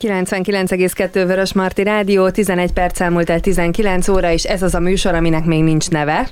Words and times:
99,2 0.00 1.24
Vörös 1.26 1.52
Marti 1.52 1.82
Rádió, 1.82 2.30
11 2.30 2.72
perc 2.72 3.00
elmúlt 3.00 3.30
el 3.30 3.40
19 3.40 4.08
óra, 4.08 4.30
és 4.30 4.44
ez 4.44 4.62
az 4.62 4.74
a 4.74 4.80
műsor, 4.80 5.14
aminek 5.14 5.44
még 5.44 5.62
nincs 5.62 5.90
neve, 5.90 6.28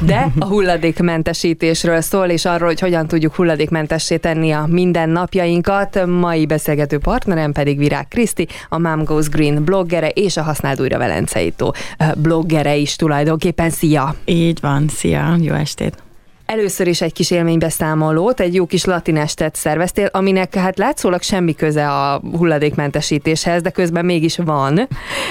de 0.00 0.26
a 0.38 0.44
hulladékmentesítésről 0.44 2.00
szól, 2.00 2.26
és 2.26 2.44
arról, 2.44 2.68
hogy 2.68 2.80
hogyan 2.80 3.06
tudjuk 3.06 3.34
hulladékmentessé 3.34 4.16
tenni 4.16 4.50
a 4.50 4.66
mindennapjainkat. 4.66 6.06
Mai 6.06 6.46
beszélgető 6.46 6.98
partnerem 6.98 7.52
pedig 7.52 7.78
Virág 7.78 8.08
Kriszti, 8.08 8.48
a 8.68 8.78
Mom 8.78 9.04
Goes 9.04 9.28
Green 9.28 9.64
bloggere 9.64 10.08
és 10.08 10.36
a 10.36 10.42
Használd 10.42 10.80
újra 10.80 10.98
Velenceitó 10.98 11.74
bloggere 12.16 12.76
is 12.76 12.96
tulajdonképpen. 12.96 13.70
Szia! 13.70 14.14
Így 14.24 14.58
van, 14.60 14.88
szia, 14.88 15.36
jó 15.40 15.54
estét! 15.54 16.07
Először 16.50 16.86
is 16.86 17.00
egy 17.00 17.12
kis 17.12 17.30
élménybeszámolót, 17.30 18.40
egy 18.40 18.54
jó 18.54 18.66
kis 18.66 18.84
latinestet 18.84 19.56
szerveztél, 19.56 20.08
aminek 20.12 20.54
hát 20.54 20.78
látszólag 20.78 21.22
semmi 21.22 21.54
köze 21.54 21.88
a 21.88 22.20
hulladékmentesítéshez, 22.36 23.62
de 23.62 23.70
közben 23.70 24.04
mégis 24.04 24.36
van. 24.36 24.88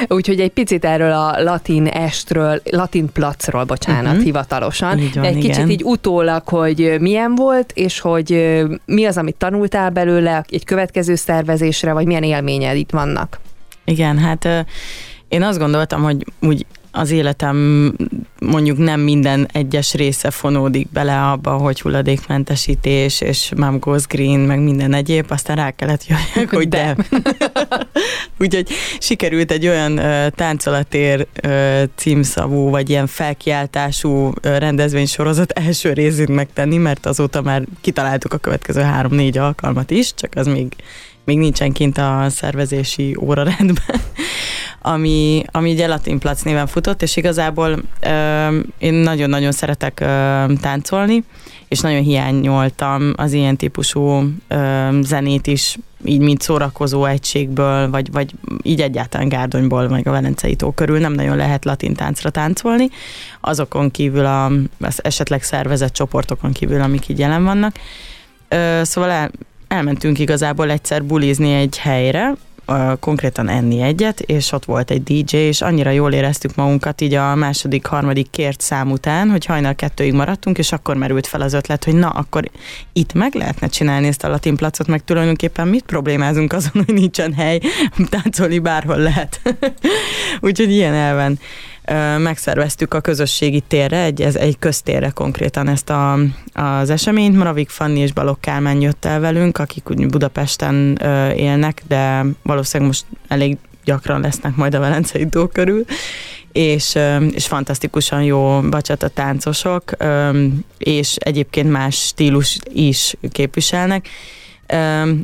Úgyhogy 0.08 0.40
egy 0.40 0.52
picit 0.52 0.86
erről 0.86 1.12
a 1.12 1.44
latin 1.44 1.88
estről, 1.88 2.62
latin 2.72 3.12
placról, 3.12 3.64
bocsánat, 3.64 4.06
uh-huh. 4.06 4.24
hivatalosan. 4.24 5.00
Így 5.00 5.16
van, 5.16 5.24
egy 5.24 5.38
igen. 5.38 5.50
kicsit 5.50 5.70
így 5.70 5.84
utólag, 5.84 6.48
hogy 6.48 6.96
milyen 7.00 7.36
volt, 7.36 7.72
és 7.76 8.00
hogy 8.00 8.62
mi 8.86 9.06
az, 9.06 9.18
amit 9.18 9.36
tanultál 9.36 9.90
belőle 9.90 10.46
egy 10.50 10.66
következő 10.66 11.16
szervezésre, 11.16 11.94
vagy 11.94 12.06
milyen 12.06 12.24
élményed 12.24 12.76
itt 12.76 12.92
vannak. 12.92 13.40
Igen, 13.86 14.18
hát 14.18 14.66
én 15.28 15.44
azt 15.44 15.60
gondoltam, 15.60 16.04
hogy 16.04 16.26
úgy 16.40 16.66
az 16.98 17.12
életem 17.12 17.94
mondjuk 18.40 18.78
nem 18.78 19.00
minden 19.00 19.48
egyes 19.52 19.94
része 19.94 20.32
fonódik 20.32 20.90
bele 20.92 21.22
abba, 21.22 21.52
hogy 21.52 21.82
hulladékmentesítés, 21.82 23.22
és 23.22 23.52
Mom 23.56 23.80
Goes 23.80 24.06
Green, 24.08 24.40
meg 24.40 24.60
minden 24.60 24.94
egyéb, 24.94 25.26
aztán 25.30 25.56
rá 25.56 25.72
kellett 25.72 26.06
jöjjek, 26.08 26.54
hogy 26.54 26.68
de. 26.68 26.96
Úgyhogy 28.40 28.70
sikerült 29.00 29.52
egy 29.52 29.68
olyan 29.68 29.92
uh, 29.92 30.28
táncolatér 30.28 31.28
uh, 31.44 31.84
címszavú, 31.96 32.70
vagy 32.70 32.90
ilyen 32.90 33.08
felkiáltású 33.08 34.10
uh, 34.10 34.34
rendezvénysorozat 34.42 35.52
első 35.52 35.94
részét 35.94 36.28
megtenni, 36.28 36.78
mert 36.78 37.06
azóta 37.06 37.42
már 37.42 37.64
kitaláltuk 37.82 38.34
a 38.34 38.38
következő 38.38 38.82
három-négy 38.82 39.38
alkalmat 39.38 39.92
is, 39.92 40.14
csak 40.14 40.32
az 40.36 40.48
még 40.48 40.76
még 41.28 41.38
nincsen 41.38 41.72
kint 41.72 41.98
a 41.98 42.26
szervezési 42.30 43.18
órarendben, 43.20 44.02
ami, 44.94 45.44
ami 45.52 45.72
ugye 45.72 45.88
Latin 45.88 46.20
Plac 46.20 46.42
néven 46.42 46.68
futott, 46.68 47.02
és 47.02 47.16
igazából 47.16 47.84
ö, 48.00 48.60
én 48.78 48.94
nagyon-nagyon 48.94 49.52
szeretek 49.52 50.00
ö, 50.00 50.44
táncolni, 50.62 51.24
és 51.68 51.80
nagyon 51.80 52.02
hiányoltam 52.02 53.14
az 53.16 53.34
ilyen 53.34 53.58
típusú 53.58 54.30
ö, 54.48 54.90
zenét 55.02 55.48
is, 55.48 55.78
így 56.06 56.20
mint 56.20 56.42
szórakozó 56.42 57.06
egységből, 57.06 57.90
vagy, 57.90 58.12
vagy 58.12 58.32
így 58.62 58.82
egyáltalán 58.82 59.30
Gárdonyból, 59.30 59.88
meg 59.88 60.08
a 60.08 60.12
Velencei 60.12 60.56
tó 60.56 60.72
körül 60.72 61.00
nem 61.00 61.14
nagyon 61.14 61.36
lehet 61.36 61.66
latin 61.66 61.94
táncra 61.94 62.30
táncolni, 62.30 62.90
azokon 63.42 63.92
kívül, 63.92 64.26
a, 64.26 64.46
az 64.80 65.04
esetleg 65.04 65.44
szervezett 65.44 65.94
csoportokon 65.94 66.52
kívül, 66.52 66.82
amik 66.82 67.08
így 67.08 67.20
jelen 67.20 67.44
vannak. 67.44 67.76
Ö, 68.48 68.82
szóval 68.84 69.32
elmentünk 69.68 70.20
igazából 70.20 70.72
egyszer 70.72 71.04
bulizni 71.04 71.54
egy 71.54 71.78
helyre, 71.78 72.34
konkrétan 73.00 73.50
enni 73.50 73.82
egyet, 73.82 74.20
és 74.20 74.52
ott 74.52 74.66
volt 74.66 74.92
egy 74.92 75.04
DJ, 75.04 75.36
és 75.36 75.62
annyira 75.62 75.90
jól 75.90 76.14
éreztük 76.14 76.56
magunkat 76.56 77.02
így 77.02 77.14
a 77.14 77.36
második, 77.36 77.86
harmadik 77.86 78.30
kért 78.30 78.62
szám 78.62 78.92
után, 78.92 79.30
hogy 79.30 79.46
hajnal 79.46 79.76
kettőig 79.76 80.14
maradtunk, 80.14 80.58
és 80.58 80.72
akkor 80.72 80.96
merült 80.96 81.28
fel 81.28 81.42
az 81.42 81.54
ötlet, 81.54 81.84
hogy 81.84 81.94
na, 81.94 82.10
akkor 82.10 82.50
itt 82.94 83.14
meg 83.14 83.36
lehetne 83.36 83.68
csinálni 83.68 84.08
ezt 84.08 84.24
a 84.24 84.30
latin 84.30 84.56
placot, 84.56 84.88
meg 84.88 85.04
tulajdonképpen 85.04 85.68
mit 85.68 85.84
problémázunk 85.84 86.54
azon, 86.54 86.84
hogy 86.86 86.94
nincsen 86.94 87.34
hely, 87.34 87.60
táncolni 88.10 88.60
bárhol 88.60 88.98
lehet. 88.98 89.42
Úgyhogy 90.42 90.72
ilyen 90.72 90.94
elven 90.94 91.40
megszerveztük 92.18 92.94
a 92.94 93.00
közösségi 93.00 93.60
térre, 93.60 94.04
egy, 94.04 94.22
ez 94.22 94.36
egy 94.36 94.60
köztérre 94.60 95.10
konkrétan 95.10 95.68
ezt 95.68 95.90
a, 95.90 96.20
az 96.54 96.90
eseményt. 96.90 97.38
Maravik 97.38 97.70
Fanni 97.70 98.00
és 98.00 98.14
Balogh 98.14 98.40
Kálmán 98.40 98.82
jött 98.82 99.06
el 99.06 99.20
velünk, 99.20 99.58
akik 99.58 99.90
úgy 99.90 100.08
Budapesten 100.08 100.96
élnek, 101.36 101.82
de 101.88 102.26
valószínűleg 102.44 102.92
most 102.92 103.06
elég 103.28 103.58
gyakran 103.84 104.22
lesznek 104.22 104.56
majd 104.56 104.74
a 104.74 104.80
Velencei 104.80 105.28
tó 105.28 105.48
körül, 105.48 105.86
és, 106.52 106.98
és 107.32 107.48
fantasztikusan 107.48 108.24
jó 108.24 108.60
bacsata 108.60 109.08
táncosok, 109.08 109.92
és 110.78 111.16
egyébként 111.16 111.72
más 111.72 111.96
stílus 111.96 112.58
is 112.74 113.16
képviselnek, 113.32 114.10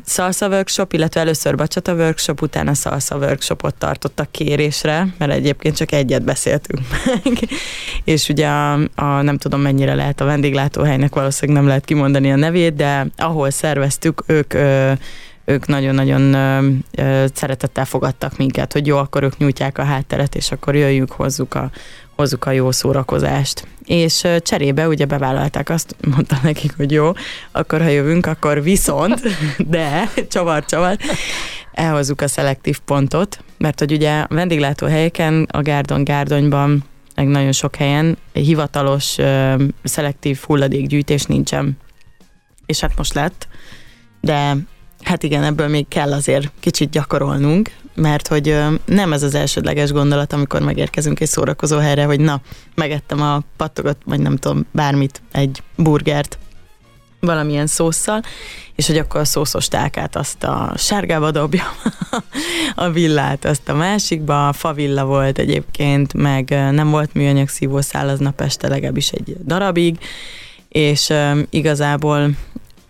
Salsa 0.06 0.48
workshop, 0.48 0.92
illetve 0.92 1.20
először 1.20 1.56
bacsata 1.56 1.94
workshop, 1.94 2.42
utána 2.42 2.74
salsa 2.74 3.16
workshopot 3.16 3.74
tartottak 3.74 4.30
kérésre, 4.30 5.06
mert 5.18 5.32
egyébként 5.32 5.76
csak 5.76 5.92
egyet 5.92 6.22
beszéltünk 6.22 6.80
meg. 7.04 7.48
és 8.04 8.28
ugye 8.28 8.48
a, 8.48 8.72
a, 8.94 9.22
nem 9.22 9.38
tudom 9.38 9.60
mennyire 9.60 9.94
lehet 9.94 10.20
a 10.20 10.24
vendéglátóhelynek, 10.24 11.14
valószínűleg 11.14 11.60
nem 11.60 11.68
lehet 11.68 11.84
kimondani 11.84 12.32
a 12.32 12.36
nevét, 12.36 12.74
de 12.74 13.06
ahol 13.16 13.50
szerveztük, 13.50 14.22
ők 14.26 14.54
ők 15.44 15.66
nagyon-nagyon 15.66 16.36
szeretettel 17.34 17.84
fogadtak 17.84 18.36
minket, 18.36 18.72
hogy 18.72 18.86
jó, 18.86 18.96
akkor 18.96 19.22
ők 19.22 19.36
nyújtják 19.36 19.78
a 19.78 19.84
hátteret, 19.84 20.34
és 20.34 20.52
akkor 20.52 20.74
jöjjünk, 20.74 21.12
hozzuk 21.12 21.54
a, 21.54 21.70
hozzuk 22.16 22.46
a 22.46 22.50
jó 22.50 22.70
szórakozást. 22.70 23.66
És 23.84 24.26
cserébe 24.38 24.88
ugye 24.88 25.04
bevállalták 25.04 25.70
azt, 25.70 25.96
mondta 26.10 26.36
nekik, 26.42 26.76
hogy 26.76 26.92
jó, 26.92 27.12
akkor 27.52 27.80
ha 27.80 27.88
jövünk, 27.88 28.26
akkor 28.26 28.62
viszont, 28.62 29.22
de, 29.68 30.10
csavar-csavar, 30.28 30.96
elhozzuk 31.72 32.20
a 32.20 32.28
szelektív 32.28 32.78
pontot, 32.78 33.38
mert 33.58 33.78
hogy 33.78 33.92
ugye 33.92 34.20
a 34.20 34.26
vendéglátóhelyeken, 34.28 35.46
a 35.50 35.62
Gárdon-Gárdonyban, 35.62 36.84
meg 37.14 37.26
nagyon 37.26 37.52
sok 37.52 37.76
helyen 37.76 38.16
hivatalos 38.32 39.16
uh, 39.18 39.62
szelektív 39.82 40.40
hulladékgyűjtés 40.46 41.24
nincsen. 41.24 41.78
És 42.66 42.80
hát 42.80 42.96
most 42.96 43.14
lett, 43.14 43.48
de 44.20 44.56
Hát 45.04 45.22
igen, 45.22 45.42
ebből 45.42 45.68
még 45.68 45.88
kell 45.88 46.12
azért 46.12 46.50
kicsit 46.60 46.90
gyakorolnunk, 46.90 47.70
mert 47.94 48.28
hogy 48.28 48.56
nem 48.84 49.12
ez 49.12 49.22
az 49.22 49.34
elsődleges 49.34 49.92
gondolat, 49.92 50.32
amikor 50.32 50.60
megérkezünk 50.60 51.20
egy 51.20 51.28
szórakozó 51.28 51.78
helyre, 51.78 52.04
hogy 52.04 52.20
na, 52.20 52.40
megettem 52.74 53.22
a 53.22 53.42
pattogot, 53.56 53.96
vagy 54.04 54.20
nem 54.20 54.36
tudom, 54.36 54.66
bármit, 54.72 55.22
egy 55.32 55.62
burgert, 55.76 56.38
valamilyen 57.20 57.66
szószal, 57.66 58.22
és 58.74 58.86
hogy 58.86 58.98
akkor 58.98 59.20
a 59.20 59.24
szószos 59.24 59.68
tálkát 59.68 60.16
azt 60.16 60.44
a 60.44 60.72
sárgába 60.76 61.30
dobja, 61.30 61.64
a 62.74 62.90
villát 62.90 63.44
azt 63.44 63.68
a 63.68 63.74
másikba, 63.74 64.48
a 64.48 64.52
favilla 64.52 65.04
volt 65.04 65.38
egyébként, 65.38 66.12
meg 66.12 66.48
nem 66.70 66.90
volt 66.90 67.14
műanyag 67.14 67.48
szívószál 67.48 68.08
aznap 68.08 68.40
este 68.40 68.68
legalábbis 68.68 69.10
egy 69.10 69.36
darabig, 69.44 69.98
és 70.68 71.12
igazából 71.50 72.30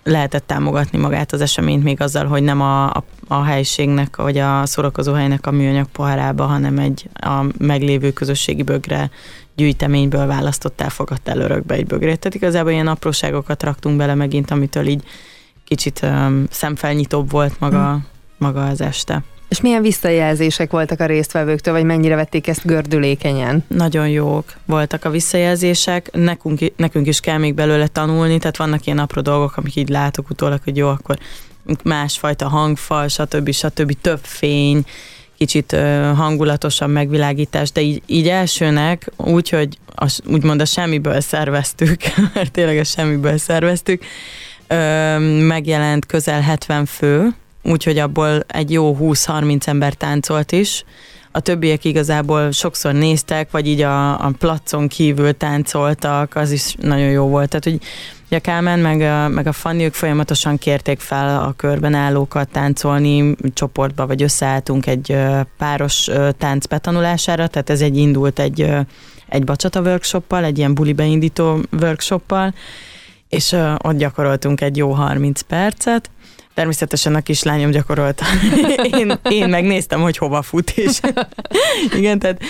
lehetett 0.04 0.46
támogatni 0.46 0.98
magát 0.98 1.32
az 1.32 1.40
eseményt 1.40 1.82
még 1.82 2.00
azzal, 2.00 2.26
hogy 2.26 2.42
nem 2.42 2.60
a, 2.60 2.84
a, 2.90 3.04
a 3.28 3.42
helységnek, 3.42 4.16
vagy 4.16 4.38
a 4.38 4.64
helynek 5.14 5.46
a 5.46 5.50
műanyag 5.50 5.86
poharába, 5.86 6.44
hanem 6.44 6.78
egy 6.78 7.08
a 7.14 7.44
meglévő 7.58 8.12
közösségi 8.12 8.62
bögre 8.62 9.10
gyűjteményből 9.56 10.26
választottál, 10.26 10.88
fogadtál 10.88 11.40
örökbe 11.40 11.74
egy 11.74 11.86
bögrét. 11.86 12.18
Tehát 12.18 12.34
igazából 12.34 12.70
ilyen 12.70 12.86
apróságokat 12.86 13.62
raktunk 13.62 13.96
bele 13.96 14.14
megint, 14.14 14.50
amitől 14.50 14.86
így 14.86 15.04
kicsit 15.64 16.00
um, 16.02 16.44
szemfelnyitóbb 16.50 17.30
volt 17.30 17.60
maga, 17.60 17.90
hmm. 17.90 18.06
maga 18.38 18.66
az 18.66 18.80
este. 18.80 19.22
És 19.48 19.60
milyen 19.60 19.82
visszajelzések 19.82 20.70
voltak 20.70 21.00
a 21.00 21.06
résztvevőktől, 21.06 21.74
vagy 21.74 21.84
mennyire 21.84 22.14
vették 22.14 22.46
ezt 22.46 22.66
gördülékenyen? 22.66 23.64
Nagyon 23.68 24.08
jók 24.08 24.52
voltak 24.64 25.04
a 25.04 25.10
visszajelzések, 25.10 26.08
nekünk, 26.12 26.60
nekünk 26.76 27.06
is 27.06 27.20
kell 27.20 27.38
még 27.38 27.54
belőle 27.54 27.86
tanulni, 27.86 28.38
tehát 28.38 28.56
vannak 28.56 28.86
ilyen 28.86 28.98
apró 28.98 29.20
dolgok, 29.20 29.56
amik 29.56 29.76
így 29.76 29.88
látok 29.88 30.30
utólag, 30.30 30.60
hogy 30.64 30.76
jó, 30.76 30.88
akkor 30.88 31.18
másfajta 31.82 32.48
hangfal, 32.48 33.08
stb. 33.08 33.52
stb. 33.52 33.92
több 34.00 34.20
fény, 34.22 34.84
kicsit 35.38 35.76
hangulatosabb 36.14 36.90
megvilágítás, 36.90 37.72
de 37.72 37.80
így, 37.80 38.02
így 38.06 38.28
elsőnek 38.28 39.10
úgy, 39.16 39.48
hogy 39.48 39.78
a, 39.94 40.20
úgymond 40.26 40.60
a 40.60 40.64
semmiből 40.64 41.20
szerveztük, 41.20 42.00
mert 42.34 42.50
tényleg 42.50 42.78
a 42.78 42.84
semmiből 42.84 43.38
szerveztük, 43.38 44.04
megjelent 45.38 46.06
közel 46.06 46.40
70 46.40 46.86
fő, 46.86 47.34
úgyhogy 47.64 47.98
abból 47.98 48.44
egy 48.46 48.70
jó 48.70 48.96
20-30 49.00 49.66
ember 49.66 49.94
táncolt 49.94 50.52
is. 50.52 50.84
A 51.32 51.40
többiek 51.40 51.84
igazából 51.84 52.50
sokszor 52.50 52.92
néztek, 52.92 53.50
vagy 53.50 53.66
így 53.66 53.80
a, 53.80 54.26
a 54.26 54.30
placon 54.38 54.88
kívül 54.88 55.36
táncoltak, 55.36 56.36
az 56.36 56.50
is 56.50 56.74
nagyon 56.80 57.10
jó 57.10 57.26
volt. 57.26 57.48
Tehát, 57.48 57.64
hogy 57.64 57.80
a 58.34 58.38
Kálmán 58.38 58.78
meg 58.78 59.00
a, 59.00 59.28
meg 59.28 59.46
a 59.46 59.52
Fanni, 59.52 59.84
ők 59.84 59.94
folyamatosan 59.94 60.58
kérték 60.58 61.00
fel 61.00 61.42
a 61.42 61.52
körben 61.52 61.94
állókat 61.94 62.48
táncolni, 62.48 63.34
csoportba, 63.52 64.06
vagy 64.06 64.22
összeálltunk 64.22 64.86
egy 64.86 65.16
páros 65.58 66.10
tánc 66.38 66.66
betanulására, 66.66 67.46
tehát 67.46 67.70
ez 67.70 67.80
egy 67.80 67.96
indult 67.96 68.38
egy, 68.38 68.70
egy 69.28 69.44
bacsata 69.44 69.80
workshoppal, 69.80 70.44
egy 70.44 70.58
ilyen 70.58 70.74
buli 70.74 70.92
beindító 70.92 71.60
workshoppal, 71.80 72.54
és 73.28 73.56
ott 73.78 73.96
gyakoroltunk 73.96 74.60
egy 74.60 74.76
jó 74.76 74.90
30 74.90 75.40
percet, 75.40 76.10
Természetesen 76.54 77.14
a 77.14 77.20
kislányom 77.20 77.70
gyakorolta. 77.70 78.24
én, 78.98 79.18
én 79.28 79.48
megnéztem, 79.48 80.00
hogy 80.00 80.16
hova 80.16 80.42
fut, 80.42 80.70
és 80.70 81.00
igen, 81.98 82.18
tehát 82.18 82.40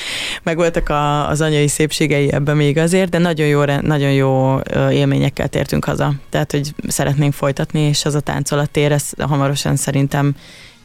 meg 0.42 0.56
voltak 0.56 0.88
a, 0.88 1.28
az 1.28 1.40
anyai 1.40 1.68
szépségei 1.68 2.32
ebben 2.32 2.56
még 2.56 2.78
azért, 2.78 3.10
de 3.10 3.18
nagyon 3.18 3.46
jó, 3.46 3.64
nagyon 3.64 4.12
jó 4.12 4.58
élményekkel 4.90 5.48
tértünk 5.48 5.84
haza. 5.84 6.12
Tehát, 6.30 6.50
hogy 6.50 6.74
szeretnénk 6.88 7.32
folytatni, 7.32 7.80
és 7.80 8.04
az 8.04 8.14
a 8.14 8.20
táncolatér, 8.20 8.92
ez 8.92 9.10
hamarosan 9.18 9.76
szerintem, 9.76 10.34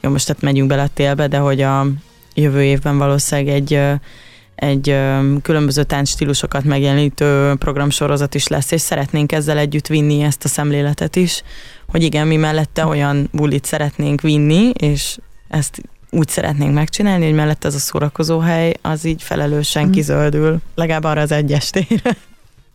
jó, 0.02 0.10
most 0.10 0.26
tehát 0.26 0.42
megyünk 0.42 0.68
bele 0.68 0.82
a 0.82 0.90
télbe, 0.94 1.28
de 1.28 1.38
hogy 1.38 1.62
a 1.62 1.88
jövő 2.34 2.64
évben 2.64 2.98
valószínűleg 2.98 3.54
egy 3.56 4.00
egy 4.56 4.96
különböző 5.42 5.84
táncstílusokat 5.84 6.64
megjelenítő 6.64 7.56
programsorozat 7.56 8.36
is 8.36 8.48
lesz, 8.48 8.72
és 8.72 8.82
szeretnénk 8.82 9.32
ezzel 9.32 9.58
együtt 9.58 9.88
vinni 9.88 10.22
ezt 10.22 10.44
a 10.44 10.48
szemléletet 10.48 11.16
is, 11.16 11.44
hogy 11.92 12.04
igen, 12.04 12.28
mi 12.28 12.36
mellette 12.36 12.86
olyan 12.86 13.30
bulit 13.32 13.66
szeretnénk 13.66 14.22
vinni, 14.22 14.70
és 14.70 15.18
ezt 15.48 15.82
úgy 16.10 16.28
szeretnénk 16.28 16.74
megcsinálni, 16.74 17.26
hogy 17.26 17.34
mellett 17.34 17.66
ez 17.66 17.76
a 17.76 17.80
szórakozó 17.80 18.40
hely 18.40 18.74
az 18.82 19.06
így 19.06 19.24
felelősen 19.24 19.88
mm. 19.88 19.92
kizöldül, 19.92 20.58
legalább 20.76 21.04
arra 21.04 21.22
az 21.22 21.32
egy 21.32 21.52
estére. 21.52 22.18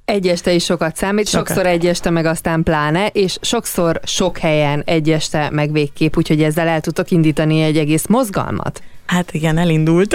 Egy 0.05 0.29
este 0.29 0.53
is 0.53 0.65
sokat 0.65 0.97
számít, 0.97 1.29
sokat. 1.29 1.47
sokszor 1.47 1.67
egy 1.67 1.87
este 1.87 2.11
meg 2.11 2.25
aztán 2.25 2.63
pláne, 2.63 3.07
és 3.07 3.37
sokszor 3.41 4.01
sok 4.05 4.39
helyen 4.39 4.83
egy 4.87 5.11
este 5.11 5.51
meg 5.51 5.73
végképp, 5.73 6.17
úgyhogy 6.17 6.43
ezzel 6.43 6.69
el 6.69 6.81
tudtok 6.81 7.11
indítani 7.11 7.63
egy 7.63 7.79
egész 7.79 8.07
mozgalmat. 8.07 8.83
Hát 9.07 9.33
igen, 9.33 9.59
elindult. 9.59 10.15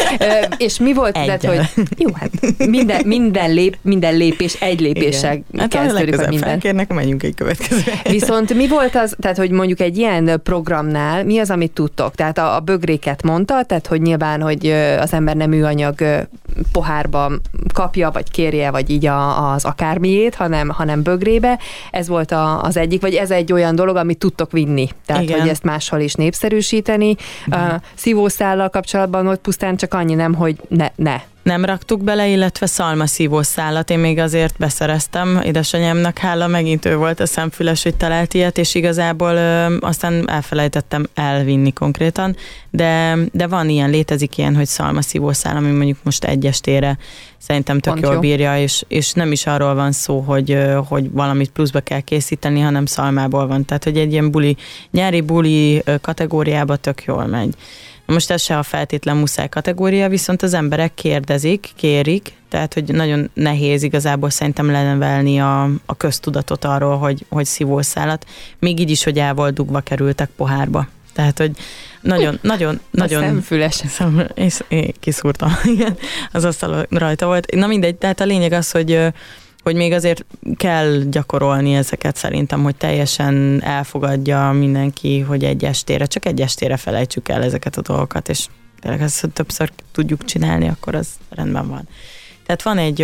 és 0.58 0.78
mi 0.78 0.92
volt, 0.92 1.12
tehát, 1.12 1.44
hogy 1.44 1.60
jó, 1.98 2.08
hát 2.14 2.30
minden, 2.66 3.06
minden, 3.06 3.52
lép, 3.52 3.76
minden 3.82 4.16
lépés 4.16 4.54
egy 4.54 4.80
lépéssel 4.80 5.32
igen. 5.32 5.60
hát 5.60 5.68
kezdődik, 5.68 6.16
vagy 6.16 6.28
minden. 6.28 6.48
Felkérnek, 6.48 6.92
menjünk 6.92 7.22
egy 7.22 7.34
következő. 7.34 7.82
Viszont 8.10 8.54
mi 8.54 8.68
volt 8.68 8.94
az, 8.94 9.16
tehát 9.18 9.36
hogy 9.36 9.50
mondjuk 9.50 9.80
egy 9.80 9.96
ilyen 9.96 10.40
programnál, 10.44 11.24
mi 11.24 11.38
az, 11.38 11.50
amit 11.50 11.72
tudtok? 11.72 12.14
Tehát 12.14 12.38
a, 12.38 12.54
a 12.54 12.60
bögréket 12.60 13.22
mondta, 13.22 13.62
tehát 13.62 13.86
hogy 13.86 14.00
nyilván, 14.00 14.42
hogy 14.42 14.66
az 15.00 15.12
ember 15.12 15.36
nem 15.36 15.48
műanyag 15.48 16.26
pohárba 16.72 17.32
kapja, 17.74 18.10
vagy 18.10 18.30
kérje, 18.30 18.70
vagy 18.70 18.90
így 18.90 19.06
a, 19.06 19.52
az 19.52 19.64
akármiét, 19.64 20.34
hanem, 20.34 20.68
hanem 20.68 21.02
bögrébe. 21.02 21.58
Ez 21.90 22.08
volt 22.08 22.32
a, 22.32 22.62
az 22.62 22.76
egyik, 22.76 23.00
vagy 23.00 23.14
ez 23.14 23.30
egy 23.30 23.52
olyan 23.52 23.74
dolog, 23.74 23.96
amit 23.96 24.18
tudtok 24.18 24.52
vinni. 24.52 24.88
Tehát, 25.06 25.22
Igen. 25.22 25.40
hogy 25.40 25.48
ezt 25.48 25.62
máshol 25.62 26.00
is 26.00 26.14
népszerűsíteni. 26.14 27.16
Uh, 27.46 27.74
szívószállal 28.20 28.68
kapcsolatban 28.68 29.26
ott 29.26 29.40
pusztán 29.40 29.76
csak 29.76 29.94
annyi 29.94 30.14
nem, 30.14 30.34
hogy 30.34 30.60
ne, 30.68 30.88
ne 30.96 31.20
nem 31.42 31.64
raktuk 31.64 32.02
bele, 32.04 32.28
illetve 32.28 32.66
szalmaszívós 32.66 33.46
szállat. 33.46 33.90
Én 33.90 33.98
még 33.98 34.18
azért 34.18 34.58
beszereztem, 34.58 35.40
édesanyámnak 35.44 36.18
hála, 36.18 36.46
megint 36.46 36.84
ő 36.84 36.96
volt 36.96 37.20
a 37.20 37.26
szemfüles, 37.26 37.82
hogy 37.82 37.96
talált 37.96 38.34
ilyet, 38.34 38.58
és 38.58 38.74
igazából 38.74 39.32
ö, 39.32 39.76
aztán 39.80 40.30
elfelejtettem 40.30 41.06
elvinni 41.14 41.72
konkrétan, 41.72 42.36
de, 42.70 43.16
de 43.32 43.46
van 43.46 43.68
ilyen, 43.68 43.90
létezik 43.90 44.38
ilyen, 44.38 44.56
hogy 44.56 44.66
szalmaszívós 44.66 45.36
szál, 45.36 45.56
ami 45.56 45.70
mondjuk 45.70 45.98
most 46.02 46.24
egy 46.24 46.46
estére 46.46 46.98
szerintem 47.38 47.78
tök 47.78 47.92
Pont 47.92 48.04
jól 48.04 48.14
jó. 48.14 48.20
bírja, 48.20 48.58
és, 48.58 48.84
és 48.88 49.12
nem 49.12 49.32
is 49.32 49.46
arról 49.46 49.74
van 49.74 49.92
szó, 49.92 50.20
hogy, 50.20 50.58
hogy 50.88 51.10
valamit 51.10 51.50
pluszba 51.50 51.80
kell 51.80 52.00
készíteni, 52.00 52.60
hanem 52.60 52.86
szalmából 52.86 53.46
van. 53.46 53.64
Tehát, 53.64 53.84
hogy 53.84 53.98
egy 53.98 54.12
ilyen 54.12 54.30
buli, 54.30 54.56
nyári 54.90 55.20
buli 55.20 55.82
kategóriába 56.00 56.76
tök 56.76 57.02
jól 57.04 57.26
megy. 57.26 57.54
Most 58.10 58.30
ez 58.30 58.42
se 58.42 58.58
a 58.58 58.62
feltétlen 58.62 59.16
muszáj 59.16 59.48
kategória, 59.48 60.08
viszont 60.08 60.42
az 60.42 60.54
emberek 60.54 60.94
kérdezik, 60.94 61.70
kérik, 61.76 62.32
tehát 62.48 62.74
hogy 62.74 62.84
nagyon 62.84 63.30
nehéz 63.34 63.82
igazából 63.82 64.30
szerintem 64.30 64.70
lenevelni 64.70 65.40
a, 65.40 65.62
a 65.86 65.96
köztudatot 65.96 66.64
arról, 66.64 66.96
hogy, 66.96 67.24
hogy 67.28 67.44
szívószálat, 67.44 68.26
még 68.58 68.80
így 68.80 68.90
is, 68.90 69.04
hogy 69.04 69.18
el 69.18 69.34
volt 69.34 69.54
dugva 69.54 69.80
kerültek 69.80 70.30
pohárba. 70.36 70.88
Tehát, 71.12 71.38
hogy 71.38 71.50
nagyon, 72.00 72.38
nagyon, 72.52 72.74
a 72.74 72.80
nagyon... 72.90 73.22
Szemfüles. 73.22 73.74
Szem, 73.74 74.26
és 74.34 74.62
én 74.68 74.94
kiszúrtam, 75.00 75.52
igen, 75.74 75.96
az 76.32 76.44
asztal 76.44 76.86
rajta 76.90 77.26
volt. 77.26 77.54
Na 77.54 77.66
mindegy, 77.66 77.96
tehát 77.96 78.20
a 78.20 78.24
lényeg 78.24 78.52
az, 78.52 78.70
hogy 78.70 79.12
hogy 79.70 79.78
még 79.78 79.92
azért 79.92 80.24
kell 80.56 81.02
gyakorolni 81.10 81.74
ezeket 81.74 82.16
szerintem, 82.16 82.62
hogy 82.62 82.76
teljesen 82.76 83.62
elfogadja 83.62 84.50
mindenki, 84.52 85.20
hogy 85.20 85.44
egy 85.44 85.64
estére, 85.64 86.06
csak 86.06 86.26
egy 86.26 86.40
estére 86.40 86.76
felejtsük 86.76 87.28
el 87.28 87.42
ezeket 87.42 87.76
a 87.76 87.82
dolgokat, 87.82 88.28
és 88.28 88.46
tényleg 88.80 89.02
ezt 89.02 89.28
többször 89.32 89.70
tudjuk 89.92 90.24
csinálni, 90.24 90.68
akkor 90.68 90.94
az 90.94 91.08
rendben 91.28 91.68
van. 91.68 91.88
Tehát 92.46 92.62
van 92.62 92.78
egy 92.78 92.96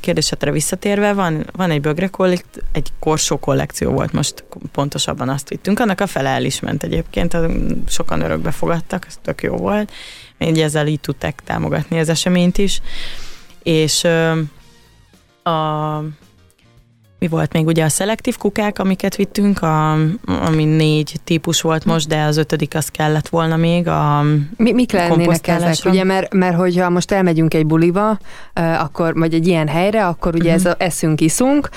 kérdésetre 0.00 0.50
visszatérve, 0.50 1.12
van, 1.12 1.46
van 1.52 1.70
egy 1.70 1.80
bögre 1.80 2.06
kollekt, 2.06 2.62
egy 2.72 2.92
korsó 2.98 3.38
kollekció 3.38 3.90
volt, 3.90 4.12
most 4.12 4.44
pontosabban 4.72 5.28
azt 5.28 5.48
vittünk, 5.48 5.80
annak 5.80 6.00
a 6.00 6.06
fele 6.06 6.28
el 6.28 6.44
is 6.44 6.60
ment 6.60 6.82
egyébként, 6.82 7.36
sokan 7.88 8.20
örökbe 8.20 8.50
fogadtak, 8.50 9.06
ez 9.08 9.18
tök 9.22 9.42
jó 9.42 9.56
volt, 9.56 9.92
így 10.38 10.60
ezzel 10.60 10.86
így 10.86 11.00
tudták 11.00 11.42
támogatni 11.44 11.98
az 11.98 12.08
eseményt 12.08 12.58
is, 12.58 12.80
és 13.62 14.06
a 15.46 16.02
mi 17.26 17.32
volt 17.32 17.52
még 17.52 17.66
ugye 17.66 17.84
a 17.84 17.88
szelektív 17.88 18.36
kukák, 18.36 18.78
amiket 18.78 19.16
vittünk, 19.16 19.62
a, 19.62 19.92
ami 20.24 20.64
négy 20.64 21.14
típus 21.24 21.60
volt 21.60 21.84
most, 21.84 22.08
de 22.08 22.22
az 22.22 22.36
ötödik 22.36 22.74
az 22.74 22.88
kellett 22.88 23.28
volna 23.28 23.56
még 23.56 23.88
a 23.88 24.22
Mi, 24.56 24.72
Mik 24.72 24.92
lennének 24.92 25.48
ezek? 25.48 25.74
Ugye, 25.84 26.04
mert, 26.04 26.34
mert 26.34 26.56
hogyha 26.56 26.90
most 26.90 27.12
elmegyünk 27.12 27.54
egy 27.54 27.66
buliba, 27.66 28.18
akkor, 28.54 29.14
vagy 29.14 29.34
egy 29.34 29.46
ilyen 29.46 29.68
helyre, 29.68 30.06
akkor 30.06 30.34
ugye 30.34 30.54
uh-huh. 30.54 30.66
ez 30.66 30.72
a 30.72 30.74
eszünk, 30.78 31.20
iszunk, 31.20 31.68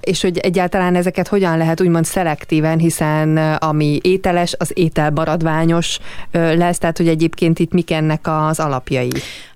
és 0.00 0.22
hogy 0.22 0.38
egyáltalán 0.38 0.94
ezeket 0.94 1.28
hogyan 1.28 1.56
lehet 1.56 1.80
úgymond 1.80 2.04
szelektíven, 2.04 2.78
hiszen 2.78 3.36
ami 3.56 4.00
ételes, 4.02 4.54
az 4.58 4.70
ételbaradványos 4.74 5.98
lesz, 6.32 6.78
tehát 6.78 6.96
hogy 6.96 7.08
egyébként 7.08 7.58
itt 7.58 7.72
mik 7.72 7.90
ennek 7.90 8.20
az 8.22 8.60
alapjai? 8.60 9.12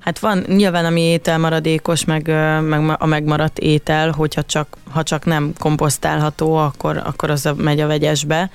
Hát 0.07 0.19
van 0.19 0.45
nyilván, 0.47 0.85
ami 0.85 1.01
ételmaradékos, 1.01 2.05
meg, 2.05 2.27
meg 2.63 2.97
a 2.99 3.07
megmaradt 3.07 3.59
étel, 3.59 4.11
hogyha 4.11 4.43
csak, 4.43 4.77
ha 4.91 5.03
csak 5.03 5.16
nem 5.25 5.53
komposztálható, 5.59 6.55
akkor, 6.55 7.03
akkor 7.05 7.31
az 7.31 7.47
a, 7.47 7.55
megy 7.55 7.81
a 7.81 7.87
vegyesbe. 7.87 8.51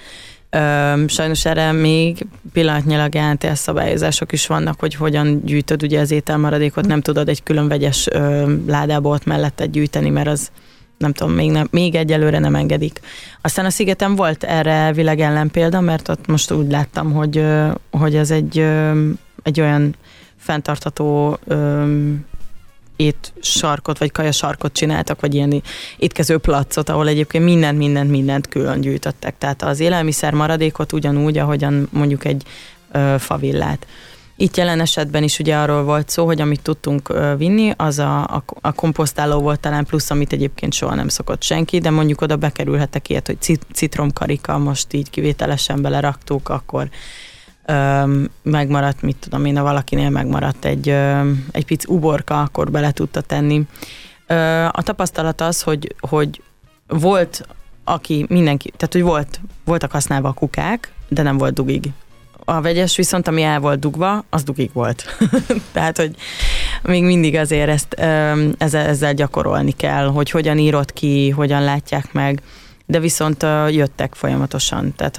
Sajnos 1.07 1.45
erre 1.45 1.71
még 1.71 2.25
pillanatnyilag 2.53 3.13
jelentés 3.13 3.57
szabályozások 3.57 4.31
is 4.31 4.47
vannak, 4.47 4.79
hogy 4.79 4.95
hogyan 4.95 5.41
gyűjtöd 5.45 5.83
ugye 5.83 5.99
az 5.99 6.11
ételmaradékot, 6.11 6.87
nem 6.87 7.01
tudod 7.01 7.29
egy 7.29 7.43
külön 7.43 7.67
vegyes 7.67 8.07
ládába 8.67 9.09
ott 9.09 9.25
mellette 9.25 9.65
gyűjteni, 9.65 10.09
mert 10.09 10.27
az 10.27 10.51
nem 10.97 11.13
tudom, 11.13 11.33
még, 11.33 11.51
nem, 11.51 11.67
még 11.71 11.95
egyelőre 11.95 12.39
nem 12.39 12.55
engedik. 12.55 12.99
Aztán 13.41 13.65
a 13.65 13.69
szigeten 13.69 14.15
volt 14.15 14.43
erre 14.43 14.93
világ 14.93 15.19
ellen 15.19 15.51
példa, 15.51 15.81
mert 15.81 16.09
ott 16.09 16.27
most 16.27 16.51
úgy 16.51 16.71
láttam, 16.71 17.13
hogy, 17.13 17.45
hogy 17.91 18.15
ez 18.15 18.31
egy, 18.31 18.65
egy 19.43 19.61
olyan 19.61 19.95
fenntartható 20.37 21.37
ét 23.01 23.33
sarkot, 23.41 23.97
vagy 23.97 24.11
kaja 24.11 24.31
sarkot 24.31 24.73
csináltak, 24.73 25.21
vagy 25.21 25.33
ilyen 25.35 25.61
étkező 25.97 26.37
placot, 26.37 26.89
ahol 26.89 27.07
egyébként 27.07 27.43
mindent, 27.43 27.77
mindent, 27.77 28.09
mindent 28.09 28.47
külön 28.47 28.81
gyűjtöttek. 28.81 29.37
Tehát 29.37 29.63
az 29.63 29.79
élelmiszer 29.79 30.33
maradékot 30.33 30.93
ugyanúgy, 30.93 31.37
ahogyan 31.37 31.87
mondjuk 31.91 32.25
egy 32.25 32.43
ö, 32.91 33.15
favillát. 33.19 33.87
Itt 34.35 34.57
jelen 34.57 34.79
esetben 34.79 35.23
is 35.23 35.39
ugye 35.39 35.55
arról 35.55 35.83
volt 35.83 36.09
szó, 36.09 36.25
hogy 36.25 36.41
amit 36.41 36.61
tudtunk 36.61 37.13
vinni, 37.37 37.73
az 37.77 37.99
a, 37.99 38.23
a, 38.23 38.43
a 38.61 38.71
komposztáló 38.71 39.39
volt 39.39 39.59
talán 39.59 39.85
plusz, 39.85 40.09
amit 40.09 40.33
egyébként 40.33 40.73
soha 40.73 40.95
nem 40.95 41.07
szokott 41.07 41.43
senki, 41.43 41.79
de 41.79 41.89
mondjuk 41.89 42.21
oda 42.21 42.35
bekerülhettek 42.35 43.09
ilyet, 43.09 43.25
hogy 43.25 43.59
citromkarika, 43.73 44.57
most 44.57 44.93
így 44.93 45.09
kivételesen 45.09 45.81
beleraktuk, 45.81 46.49
akkor 46.49 46.89
megmaradt, 48.41 49.01
mit 49.01 49.17
tudom 49.19 49.45
én, 49.45 49.57
ha 49.57 49.63
valakinél 49.63 50.09
megmaradt 50.09 50.65
egy, 50.65 50.89
egy 51.51 51.65
pic 51.65 51.87
uborka, 51.87 52.41
akkor 52.41 52.71
bele 52.71 52.91
tudta 52.91 53.21
tenni. 53.21 53.65
A 54.71 54.81
tapasztalat 54.83 55.41
az, 55.41 55.61
hogy, 55.61 55.95
hogy 55.99 56.41
volt, 56.87 57.45
aki 57.83 58.25
mindenki, 58.29 58.73
tehát 58.77 58.93
hogy 58.93 59.01
volt, 59.01 59.39
voltak 59.65 59.91
használva 59.91 60.27
a 60.27 60.33
kukák, 60.33 60.93
de 61.07 61.21
nem 61.21 61.37
volt 61.37 61.53
dugig. 61.53 61.89
A 62.45 62.61
vegyes 62.61 62.95
viszont, 62.95 63.27
ami 63.27 63.41
el 63.41 63.59
volt 63.59 63.79
dugva, 63.79 64.23
az 64.29 64.43
dugig 64.43 64.69
volt. 64.73 65.17
tehát, 65.73 65.97
hogy 65.97 66.15
még 66.81 67.03
mindig 67.03 67.35
azért 67.35 67.69
ezt 67.69 67.93
ezzel, 68.57 68.85
ezzel 68.85 69.13
gyakorolni 69.13 69.71
kell, 69.71 70.05
hogy 70.07 70.29
hogyan 70.29 70.57
írott 70.57 70.93
ki, 70.93 71.29
hogyan 71.29 71.63
látják 71.63 72.13
meg 72.13 72.41
de 72.91 72.99
viszont 72.99 73.45
jöttek 73.69 74.15
folyamatosan. 74.15 74.93
Tehát 74.95 75.17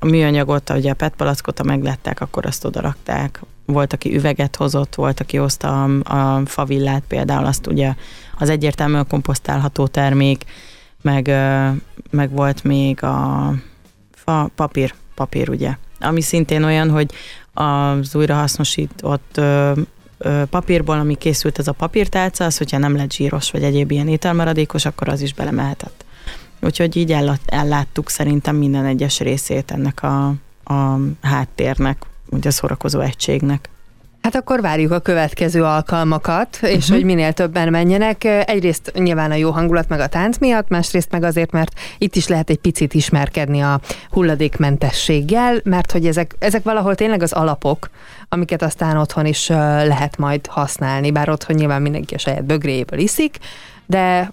a 0.00 0.06
műanyagot, 0.06 0.70
ugye 0.70 0.90
a 0.90 0.94
PET 0.94 1.14
palackot, 1.16 1.58
ha 1.58 1.64
meglátták, 1.64 2.20
akkor 2.20 2.46
azt 2.46 2.64
oda 2.64 2.80
rakták. 2.80 3.40
Volt, 3.66 3.92
aki 3.92 4.14
üveget 4.14 4.56
hozott, 4.56 4.94
volt, 4.94 5.20
aki 5.20 5.36
hozta 5.36 5.84
a, 5.84 6.14
a 6.16 6.42
favillát 6.46 7.02
például, 7.08 7.44
azt 7.44 7.66
ugye 7.66 7.94
az 8.38 8.48
egyértelműen 8.48 9.06
komposztálható 9.08 9.86
termék, 9.86 10.44
meg, 11.02 11.26
meg 12.10 12.30
volt 12.30 12.64
még 12.64 13.02
a 13.02 13.52
fa, 14.14 14.50
papír, 14.54 14.94
papír 15.14 15.48
ugye, 15.48 15.76
ami 16.00 16.20
szintén 16.20 16.62
olyan, 16.62 16.90
hogy 16.90 17.10
az 17.52 18.14
újrahasznosított 18.14 19.40
papírból, 20.50 20.98
ami 20.98 21.14
készült 21.14 21.58
ez 21.58 21.68
a 21.68 21.72
papírtálca, 21.72 22.44
az, 22.44 22.58
hogyha 22.58 22.78
nem 22.78 22.96
lett 22.96 23.12
zsíros 23.12 23.50
vagy 23.50 23.62
egyéb 23.62 23.90
ilyen 23.90 24.08
ételmaradékos, 24.08 24.84
akkor 24.84 25.08
az 25.08 25.20
is 25.20 25.34
belemehetett 25.34 26.01
Úgyhogy 26.64 26.96
így 26.96 27.16
elláttuk 27.46 28.10
szerintem 28.10 28.56
minden 28.56 28.84
egyes 28.84 29.20
részét 29.20 29.70
ennek 29.70 30.02
a, 30.02 30.26
a 30.64 30.98
háttérnek, 31.22 32.02
ugye 32.30 32.48
a 32.48 32.52
szórakozó 32.52 33.00
egységnek. 33.00 33.68
Hát 34.22 34.34
akkor 34.34 34.60
várjuk 34.60 34.92
a 34.92 34.98
következő 34.98 35.64
alkalmakat, 35.64 36.58
és 36.60 36.76
uh-huh. 36.76 36.96
hogy 36.96 37.04
minél 37.04 37.32
többen 37.32 37.68
menjenek. 37.68 38.24
Egyrészt 38.24 38.92
nyilván 38.94 39.30
a 39.30 39.34
jó 39.34 39.50
hangulat 39.50 39.88
meg 39.88 40.00
a 40.00 40.06
tánc 40.06 40.38
miatt, 40.38 40.68
másrészt 40.68 41.10
meg 41.10 41.22
azért, 41.22 41.50
mert 41.50 41.78
itt 41.98 42.14
is 42.14 42.28
lehet 42.28 42.50
egy 42.50 42.58
picit 42.58 42.94
ismerkedni 42.94 43.60
a 43.60 43.80
hulladékmentességgel, 44.10 45.60
mert 45.64 45.92
hogy 45.92 46.06
ezek, 46.06 46.34
ezek 46.38 46.62
valahol 46.62 46.94
tényleg 46.94 47.22
az 47.22 47.32
alapok, 47.32 47.90
amiket 48.28 48.62
aztán 48.62 48.96
otthon 48.96 49.26
is 49.26 49.48
lehet 49.48 50.18
majd 50.18 50.46
használni, 50.46 51.10
bár 51.10 51.28
otthon 51.28 51.56
nyilván 51.56 51.82
mindenki 51.82 52.14
a 52.14 52.18
saját 52.18 52.44
bögréjéből 52.44 52.98
iszik, 52.98 53.38
de... 53.86 54.32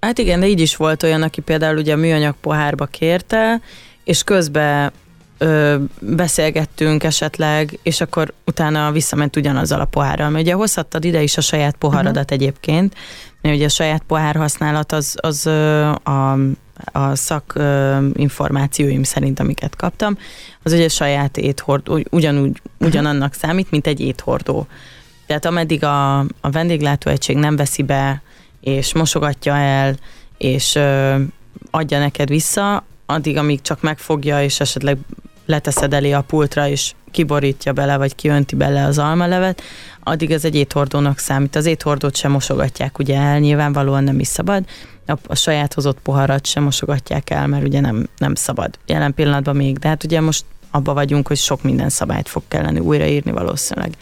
Hát 0.00 0.18
igen, 0.18 0.40
de 0.40 0.46
így 0.46 0.60
is 0.60 0.76
volt 0.76 1.02
olyan, 1.02 1.22
aki 1.22 1.40
például 1.40 1.76
ugye 1.76 1.92
a 1.92 1.96
műanyag 1.96 2.34
pohárba 2.40 2.84
kérte, 2.86 3.60
és 4.04 4.22
közben 4.22 4.92
ö, 5.38 5.76
beszélgettünk 6.00 7.04
esetleg, 7.04 7.78
és 7.82 8.00
akkor 8.00 8.32
utána 8.46 8.92
visszament 8.92 9.36
ugyanazzal 9.36 9.80
a 9.80 9.84
pohárral. 9.84 10.30
Mert 10.30 10.44
ugye 10.44 10.54
hozhattad 10.54 11.04
ide 11.04 11.22
is 11.22 11.36
a 11.36 11.40
saját 11.40 11.76
poharadat 11.76 12.22
uh-huh. 12.22 12.32
egyébként, 12.32 12.94
mert 13.40 13.54
ugye 13.54 13.64
a 13.64 13.68
saját 13.68 14.02
pohár 14.06 14.36
használat 14.36 14.92
az, 14.92 15.14
az 15.20 15.46
ö, 15.46 15.84
a, 16.02 16.38
a 16.92 17.14
szak 17.14 17.52
ö, 17.54 17.96
információim 18.14 19.02
szerint, 19.02 19.40
amiket 19.40 19.76
kaptam, 19.76 20.18
az 20.62 20.72
ugye 20.72 20.88
saját 20.88 21.36
éthordó, 21.36 22.00
ugyanúgy, 22.10 22.60
ugyanannak 22.78 23.34
számít, 23.34 23.70
mint 23.70 23.86
egy 23.86 24.00
éthordó. 24.00 24.66
Tehát 25.26 25.44
ameddig 25.44 25.84
a, 25.84 26.18
a 26.18 26.50
vendéglátóegység 26.52 27.36
nem 27.36 27.56
veszi 27.56 27.82
be, 27.82 28.22
és 28.60 28.94
mosogatja 28.94 29.56
el, 29.56 29.96
és 30.38 30.74
ö, 30.74 31.16
adja 31.70 31.98
neked 31.98 32.28
vissza, 32.28 32.84
addig, 33.06 33.36
amíg 33.36 33.60
csak 33.60 33.80
megfogja, 33.80 34.42
és 34.42 34.60
esetleg 34.60 34.98
leteszed 35.46 35.92
elé 35.92 36.12
a 36.12 36.20
pultra, 36.20 36.68
és 36.68 36.92
kiborítja 37.10 37.72
bele, 37.72 37.96
vagy 37.96 38.14
kiönti 38.14 38.56
bele 38.56 38.84
az 38.84 38.98
almalevet, 38.98 39.62
addig 40.02 40.30
ez 40.30 40.44
egy 40.44 40.54
éthordónak 40.54 41.18
számít. 41.18 41.56
Az 41.56 41.66
éthordót 41.66 42.16
sem 42.16 42.30
mosogatják 42.30 42.98
ugye 42.98 43.18
el, 43.18 43.38
nyilvánvalóan 43.38 44.04
nem 44.04 44.18
is 44.18 44.26
szabad, 44.26 44.64
a, 45.06 45.18
a 45.26 45.34
saját 45.34 45.74
hozott 45.74 45.98
poharat 46.02 46.46
sem 46.46 46.62
mosogatják 46.62 47.30
el, 47.30 47.46
mert 47.46 47.64
ugye 47.64 47.80
nem, 47.80 48.08
nem 48.18 48.34
szabad. 48.34 48.78
Jelen 48.86 49.14
pillanatban 49.14 49.56
még, 49.56 49.78
de 49.78 49.88
hát 49.88 50.04
ugye 50.04 50.20
most 50.20 50.44
abba 50.70 50.94
vagyunk, 50.94 51.28
hogy 51.28 51.36
sok 51.36 51.62
minden 51.62 51.88
szabályt 51.88 52.28
fog 52.28 52.42
kelleni 52.48 52.78
újraírni 52.78 53.30
valószínűleg 53.30 53.96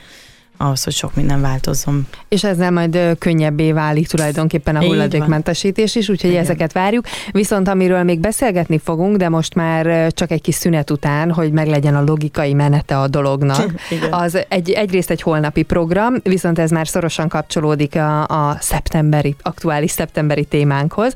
ahhoz, 0.56 0.84
hogy 0.84 0.92
sok 0.92 1.14
minden 1.14 1.40
változzon. 1.40 2.06
És 2.28 2.44
ezzel 2.44 2.70
majd 2.70 2.98
könnyebbé 3.18 3.72
válik 3.72 4.08
tulajdonképpen 4.08 4.76
a 4.76 4.84
hulladékmentesítés 4.84 5.94
is, 5.94 6.08
úgyhogy 6.08 6.30
Igen. 6.30 6.42
ezeket 6.42 6.72
várjuk. 6.72 7.06
Viszont 7.30 7.68
amiről 7.68 8.02
még 8.02 8.20
beszélgetni 8.20 8.78
fogunk, 8.78 9.16
de 9.16 9.28
most 9.28 9.54
már 9.54 10.12
csak 10.12 10.30
egy 10.30 10.40
kis 10.40 10.54
szünet 10.54 10.90
után, 10.90 11.32
hogy 11.32 11.52
meglegyen 11.52 11.94
a 11.94 12.04
logikai 12.04 12.54
menete 12.54 12.98
a 12.98 13.08
dolognak, 13.08 13.74
Igen. 13.90 14.12
az 14.12 14.38
egy, 14.48 14.70
egyrészt 14.70 15.10
egy 15.10 15.22
holnapi 15.22 15.62
program, 15.62 16.14
viszont 16.22 16.58
ez 16.58 16.70
már 16.70 16.88
szorosan 16.88 17.28
kapcsolódik 17.28 17.96
a, 17.96 18.22
a 18.22 18.56
szeptemberi, 18.60 19.34
aktuális 19.42 19.90
szeptemberi 19.90 20.44
témánkhoz, 20.44 21.12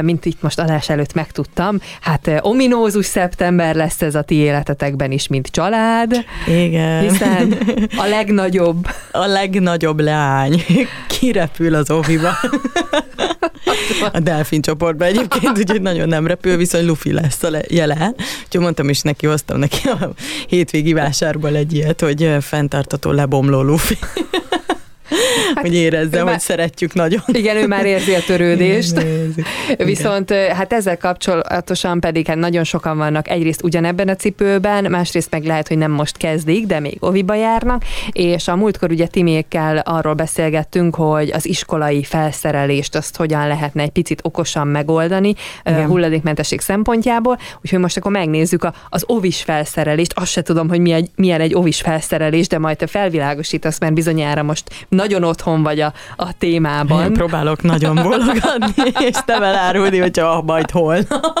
mint 0.00 0.24
itt 0.24 0.42
most 0.42 0.58
adás 0.58 0.88
előtt 0.88 1.14
megtudtam. 1.14 1.78
Hát 2.00 2.30
ominózus 2.40 3.06
szeptember 3.06 3.74
lesz 3.74 4.02
ez 4.02 4.14
a 4.14 4.22
ti 4.22 4.34
életetekben 4.34 5.10
is, 5.10 5.28
mint 5.28 5.46
család. 5.46 6.24
Igen. 6.46 7.08
Hiszen 7.08 7.54
a 7.96 8.06
legnagyobb 8.06 8.77
legnagyobb. 8.82 8.88
A 9.10 9.26
legnagyobb 9.26 10.00
leány 10.00 10.64
kirepül 11.18 11.74
az 11.74 11.90
óviba. 11.90 12.30
A 14.12 14.20
delfin 14.20 14.62
csoportba 14.62 15.04
egyébként, 15.04 15.58
úgyhogy 15.58 15.82
nagyon 15.82 16.08
nem 16.08 16.26
repül, 16.26 16.56
viszont 16.56 16.84
Luffy 16.84 17.12
lesz 17.12 17.42
a 17.42 17.50
jele. 17.68 18.14
Úgyhogy 18.44 18.60
mondtam 18.60 18.88
is 18.88 19.00
neki, 19.00 19.26
hoztam 19.26 19.58
neki 19.58 19.88
a 19.88 20.12
hétvégi 20.46 20.92
vásárból 20.92 21.56
egy 21.56 21.72
ilyet, 21.72 22.00
hogy 22.00 22.36
fenntartató 22.40 23.10
lebomló 23.10 23.62
Luffy. 23.62 23.98
Hát, 25.54 25.66
hogy 25.66 26.08
már, 26.10 26.22
hogy 26.22 26.40
szeretjük 26.40 26.94
nagyon. 26.94 27.22
Igen, 27.26 27.56
ő 27.56 27.66
már 27.66 27.86
érzi 27.86 28.14
a 28.14 28.20
törődést. 28.26 29.04
Viszont 29.76 30.30
igen. 30.30 30.54
hát 30.56 30.72
ezzel 30.72 30.96
kapcsolatosan 30.96 32.00
pedig 32.00 32.26
hát 32.26 32.36
nagyon 32.36 32.64
sokan 32.64 32.96
vannak 32.96 33.28
egyrészt 33.28 33.62
ugyanebben 33.62 34.08
a 34.08 34.16
cipőben, 34.16 34.84
másrészt 34.90 35.30
meg 35.30 35.44
lehet, 35.44 35.68
hogy 35.68 35.78
nem 35.78 35.90
most 35.90 36.16
kezdik, 36.16 36.66
de 36.66 36.80
még 36.80 36.96
oviba 37.00 37.34
járnak, 37.34 37.82
és 38.12 38.48
a 38.48 38.56
múltkor 38.56 38.90
ugye 38.90 39.06
Timékkel 39.06 39.78
arról 39.78 40.14
beszélgettünk, 40.14 40.94
hogy 40.94 41.30
az 41.30 41.46
iskolai 41.46 42.02
felszerelést 42.02 42.96
azt 42.96 43.16
hogyan 43.16 43.46
lehetne 43.46 43.82
egy 43.82 43.90
picit 43.90 44.20
okosan 44.22 44.66
megoldani 44.66 45.34
igen. 45.64 45.86
hulladékmentesség 45.86 46.60
szempontjából, 46.60 47.38
úgyhogy 47.62 47.78
most 47.78 47.96
akkor 47.96 48.12
megnézzük 48.12 48.64
a, 48.64 48.74
az 48.88 49.04
ovis 49.06 49.42
felszerelést, 49.42 50.12
azt 50.14 50.30
se 50.30 50.42
tudom, 50.42 50.68
hogy 50.68 50.80
milyen, 50.80 51.08
milyen 51.14 51.40
egy 51.40 51.54
ovis 51.54 51.80
felszerelés, 51.80 52.48
de 52.48 52.58
majd 52.58 52.76
te 52.76 52.86
felvilágosítasz, 52.86 53.80
mert 53.80 53.94
bizonyára 53.94 54.42
most 54.42 54.86
nagyon 54.88 55.22
otthon 55.38 55.62
vagy 55.62 55.80
a, 55.80 55.92
a 56.16 56.32
témában. 56.38 57.04
Én 57.04 57.12
próbálok 57.12 57.62
nagyon 57.62 57.94
bologatni, 58.08 58.92
és 59.00 59.16
te 59.24 59.32
elárulni, 59.32 59.98
hogyha 59.98 60.42
majd 60.42 60.70
holnap. 60.70 61.36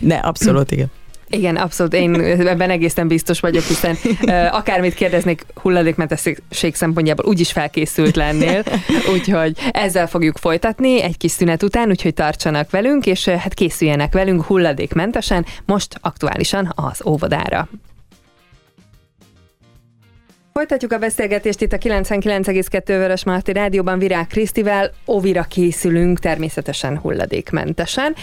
De 0.00 0.14
abszolút 0.14 0.70
igen. 0.70 0.90
Igen, 1.28 1.56
abszolút. 1.56 1.94
Én 1.94 2.14
ebben 2.46 2.70
egészen 2.70 3.08
biztos 3.08 3.40
vagyok, 3.40 3.62
hiszen 3.62 3.96
uh, 4.04 4.54
akármit 4.54 4.94
kérdeznék 4.94 5.46
hulladékmentesség 5.54 6.74
szempontjából 6.74 7.24
úgyis 7.26 7.52
felkészült 7.52 8.16
lennél. 8.16 8.62
Úgyhogy 9.12 9.56
ezzel 9.70 10.06
fogjuk 10.06 10.38
folytatni 10.38 11.02
egy 11.02 11.16
kis 11.16 11.30
szünet 11.30 11.62
után, 11.62 11.88
úgyhogy 11.88 12.14
tartsanak 12.14 12.70
velünk, 12.70 13.06
és 13.06 13.26
uh, 13.26 13.34
hát 13.34 13.54
készüljenek 13.54 14.12
velünk 14.12 14.44
hulladékmentesen, 14.44 15.46
most 15.64 15.98
aktuálisan 16.00 16.72
az 16.74 17.02
óvodára. 17.06 17.68
Folytatjuk 20.52 20.92
a 20.92 20.98
beszélgetést 20.98 21.60
itt 21.60 21.72
a 21.72 21.76
99,2 21.76 22.82
Vörös 22.86 23.24
Marti 23.24 23.52
Rádióban 23.52 23.98
Virág 23.98 24.26
Krisztivel. 24.26 24.90
Ovira 25.04 25.42
készülünk 25.42 26.18
természetesen 26.18 26.98
hulladékmentesen, 26.98 28.14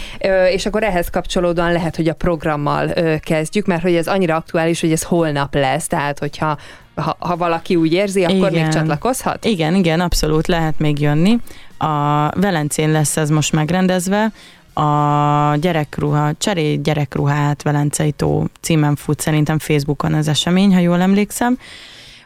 és 0.52 0.66
akkor 0.66 0.84
ehhez 0.84 1.10
kapcsolódóan 1.10 1.72
lehet, 1.72 1.96
hogy 1.96 2.10
a 2.10 2.14
programmal 2.14 2.94
kezdjük, 3.20 3.66
mert 3.66 3.82
hogy 3.82 3.96
ez 3.96 4.08
annyira 4.08 4.36
aktuális, 4.36 4.82
hogy 4.82 4.92
ez 4.92 5.04
holnap 5.04 5.54
lesz, 5.54 5.88
tehát 5.88 6.20
hogyha 6.20 6.58
ha, 6.96 7.16
ha 7.20 7.38
valaki 7.38 7.76
úgy 7.76 7.94
érzi, 7.94 8.24
akkor 8.24 8.52
igen. 8.52 8.64
még 8.64 8.74
csatlakozhat? 8.74 9.46
Igen, 9.46 9.76
igen, 9.76 10.00
abszolút 10.00 10.48
lehet 10.48 10.80
még 10.80 11.00
jönni. 11.00 11.38
A 11.78 12.30
Velencén 12.40 12.92
lesz 12.92 13.18
ez 13.18 13.30
most 13.30 13.52
megrendezve, 13.52 14.32
a 14.74 15.56
gyerekruha, 15.56 16.32
cseré 16.38 16.76
gyerekruhát 16.76 17.62
Velencei 17.62 18.12
tó 18.12 18.44
címen 18.62 18.96
fut 18.96 19.20
szerintem 19.20 19.60
Facebookon 19.60 20.14
az 20.14 20.28
esemény, 20.28 20.74
ha 20.74 20.80
jól 20.80 21.02
emlékszem 21.02 21.58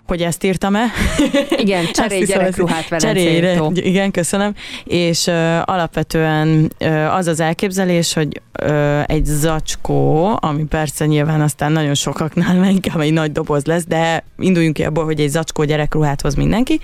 hogy 0.07 0.21
ezt 0.21 0.43
írtam-e. 0.43 0.85
Igen, 1.57 1.85
cserélj 1.91 2.25
gyerekruhát 2.25 2.99
Cserélj, 2.99 3.59
Igen, 3.73 4.11
köszönöm. 4.11 4.53
És 4.83 5.25
uh, 5.25 5.61
alapvetően 5.63 6.73
uh, 6.79 7.15
az 7.15 7.27
az 7.27 7.39
elképzelés, 7.39 8.13
hogy 8.13 8.41
uh, 8.63 9.03
egy 9.05 9.25
zacskó, 9.25 10.31
ami 10.41 10.63
persze 10.63 11.05
nyilván 11.05 11.41
aztán 11.41 11.71
nagyon 11.71 11.93
sokaknál 11.93 12.69
inkább 12.69 12.99
egy 12.99 13.13
nagy 13.13 13.31
doboz 13.31 13.65
lesz, 13.65 13.85
de 13.85 14.23
induljunk 14.37 14.75
ki 14.75 14.83
abból, 14.83 15.05
hogy 15.05 15.19
egy 15.19 15.29
zacskó 15.29 15.63
gyerekruhát 15.63 16.21
hoz 16.21 16.35
mindenki, 16.35 16.79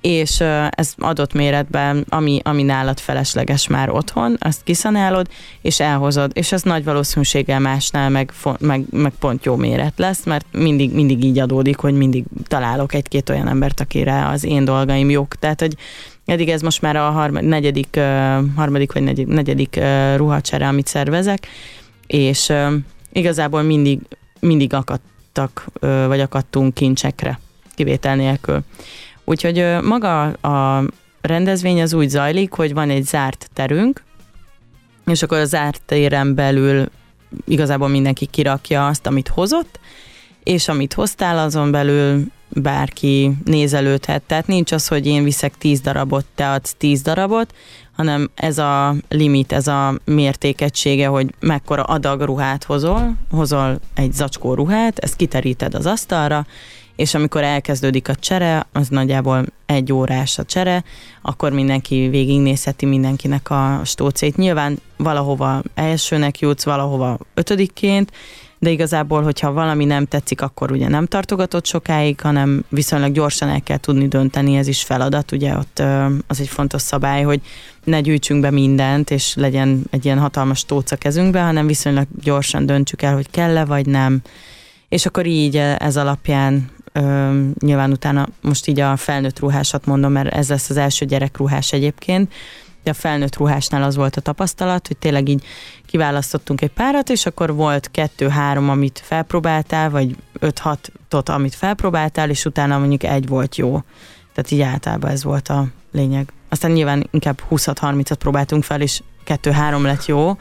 és 0.00 0.40
ez 0.70 0.94
adott 0.98 1.32
méretben, 1.32 2.04
ami, 2.08 2.40
ami 2.44 2.62
nálad 2.62 2.98
felesleges 2.98 3.66
már 3.66 3.90
otthon, 3.90 4.36
azt 4.38 4.62
kiszanálod, 4.64 5.28
és 5.60 5.80
elhozod, 5.80 6.30
és 6.34 6.52
ez 6.52 6.62
nagy 6.62 6.84
valószínűséggel 6.84 7.60
másnál 7.60 8.10
meg, 8.10 8.32
meg, 8.58 8.84
meg 8.90 9.12
pont 9.18 9.44
jó 9.44 9.56
méret 9.56 9.92
lesz, 9.96 10.24
mert 10.24 10.46
mindig, 10.52 10.92
mindig 10.94 11.24
így 11.24 11.38
adódik, 11.38 11.76
hogy 11.76 11.94
mindig 11.94 12.24
találok 12.46 12.94
egy-két 12.94 13.28
olyan 13.28 13.48
embert, 13.48 13.80
akire 13.80 14.28
az 14.28 14.44
én 14.44 14.64
dolgaim 14.64 15.10
jók. 15.10 15.34
Tehát, 15.34 15.60
hogy 15.60 15.76
eddig 16.26 16.48
ez 16.48 16.60
most 16.60 16.82
már 16.82 16.96
a 16.96 17.10
harmadik, 17.10 17.48
negyedik, 17.48 18.00
harmadik 18.56 18.92
vagy 18.92 19.02
negyedik, 19.02 19.34
negyedik 19.34 19.80
ruhacsere, 20.16 20.68
amit 20.68 20.86
szervezek, 20.86 21.46
és 22.06 22.52
igazából 23.12 23.62
mindig, 23.62 24.00
mindig 24.40 24.74
akadtak, 24.74 25.66
vagy 26.06 26.20
akadtunk 26.20 26.74
kincsekre, 26.74 27.40
kivétel 27.74 28.16
nélkül. 28.16 28.60
Úgyhogy 29.30 29.76
maga 29.82 30.22
a 30.26 30.84
rendezvény 31.20 31.82
az 31.82 31.92
úgy 31.92 32.08
zajlik, 32.08 32.52
hogy 32.52 32.74
van 32.74 32.90
egy 32.90 33.04
zárt 33.04 33.50
terünk, 33.52 34.02
és 35.06 35.22
akkor 35.22 35.38
a 35.38 35.44
zárt 35.44 35.82
téren 35.86 36.34
belül 36.34 36.86
igazából 37.46 37.88
mindenki 37.88 38.26
kirakja 38.26 38.86
azt, 38.86 39.06
amit 39.06 39.28
hozott, 39.28 39.80
és 40.42 40.68
amit 40.68 40.92
hoztál, 40.92 41.38
azon 41.38 41.70
belül 41.70 42.24
bárki 42.48 43.32
nézelődhet. 43.44 44.22
Tehát 44.22 44.46
nincs 44.46 44.72
az, 44.72 44.88
hogy 44.88 45.06
én 45.06 45.24
viszek 45.24 45.58
10 45.58 45.80
darabot, 45.80 46.24
te 46.34 46.50
adsz 46.50 46.74
10 46.78 47.02
darabot, 47.02 47.54
hanem 47.96 48.30
ez 48.34 48.58
a 48.58 48.94
limit, 49.08 49.52
ez 49.52 49.66
a 49.66 49.94
mértékegysége, 50.04 51.06
hogy 51.06 51.34
mekkora 51.40 51.82
adag 51.82 52.20
ruhát 52.20 52.64
hozol, 52.64 53.16
hozol 53.30 53.80
egy 53.94 54.12
zacskó 54.12 54.54
ruhát, 54.54 54.98
ezt 54.98 55.16
kiteríted 55.16 55.74
az 55.74 55.86
asztalra, 55.86 56.46
és 57.00 57.14
amikor 57.14 57.42
elkezdődik 57.42 58.08
a 58.08 58.14
csere, 58.14 58.66
az 58.72 58.88
nagyjából 58.88 59.44
egy 59.66 59.92
órás 59.92 60.38
a 60.38 60.44
csere, 60.44 60.84
akkor 61.22 61.52
mindenki 61.52 62.08
végignézheti 62.08 62.86
mindenkinek 62.86 63.50
a 63.50 63.80
stócét. 63.84 64.36
Nyilván 64.36 64.78
valahova 64.96 65.62
elsőnek 65.74 66.38
jutsz, 66.38 66.64
valahova 66.64 67.18
ötödikként, 67.34 68.12
de 68.58 68.70
igazából, 68.70 69.22
hogyha 69.22 69.52
valami 69.52 69.84
nem 69.84 70.06
tetszik, 70.06 70.40
akkor 70.40 70.72
ugye 70.72 70.88
nem 70.88 71.06
tartogatott 71.06 71.66
sokáig, 71.66 72.20
hanem 72.20 72.64
viszonylag 72.68 73.12
gyorsan 73.12 73.48
el 73.48 73.60
kell 73.60 73.78
tudni 73.78 74.08
dönteni, 74.08 74.56
ez 74.56 74.66
is 74.66 74.82
feladat, 74.82 75.32
ugye 75.32 75.56
ott 75.56 75.82
az 76.26 76.40
egy 76.40 76.48
fontos 76.48 76.82
szabály, 76.82 77.22
hogy 77.22 77.40
ne 77.84 78.00
gyűjtsünk 78.00 78.40
be 78.40 78.50
mindent, 78.50 79.10
és 79.10 79.34
legyen 79.34 79.82
egy 79.90 80.04
ilyen 80.04 80.18
hatalmas 80.18 80.64
tóca 80.64 80.96
kezünkbe, 80.96 81.42
hanem 81.42 81.66
viszonylag 81.66 82.06
gyorsan 82.22 82.66
döntsük 82.66 83.02
el, 83.02 83.14
hogy 83.14 83.30
kell-e 83.30 83.64
vagy 83.64 83.86
nem. 83.86 84.20
És 84.88 85.06
akkor 85.06 85.26
így 85.26 85.56
ez 85.56 85.96
alapján 85.96 86.70
ö, 86.92 87.40
nyilván 87.60 87.90
utána 87.90 88.28
most 88.40 88.66
így 88.66 88.80
a 88.80 88.96
felnőtt 88.96 89.38
ruhásat 89.38 89.86
mondom, 89.86 90.12
mert 90.12 90.34
ez 90.34 90.48
lesz 90.48 90.70
az 90.70 90.76
első 90.76 91.04
gyerekruhás 91.04 91.72
egyébként, 91.72 92.32
de 92.82 92.90
a 92.90 92.94
felnőtt 92.94 93.36
ruhásnál 93.36 93.82
az 93.82 93.96
volt 93.96 94.16
a 94.16 94.20
tapasztalat, 94.20 94.86
hogy 94.86 94.96
tényleg 94.96 95.28
így 95.28 95.44
kiválasztottunk 95.86 96.60
egy 96.60 96.70
párat, 96.70 97.08
és 97.10 97.26
akkor 97.26 97.54
volt 97.54 97.90
kettő-három, 97.90 98.70
amit 98.70 99.00
felpróbáltál, 99.04 99.90
vagy 99.90 100.16
öt-hatot, 100.38 101.28
amit 101.28 101.54
felpróbáltál, 101.54 102.30
és 102.30 102.44
utána 102.44 102.78
mondjuk 102.78 103.02
egy 103.02 103.28
volt 103.28 103.56
jó. 103.56 103.82
Tehát 104.34 104.50
így 104.50 104.60
általában 104.60 105.10
ez 105.10 105.24
volt 105.24 105.48
a 105.48 105.66
lényeg. 105.92 106.32
Aztán 106.48 106.70
nyilván 106.70 107.08
inkább 107.10 107.42
20-30-at 107.50 108.16
próbáltunk 108.18 108.64
fel, 108.64 108.80
és 108.80 109.02
kettő-három 109.24 109.84
lett 109.84 110.06
jó, 110.06 110.36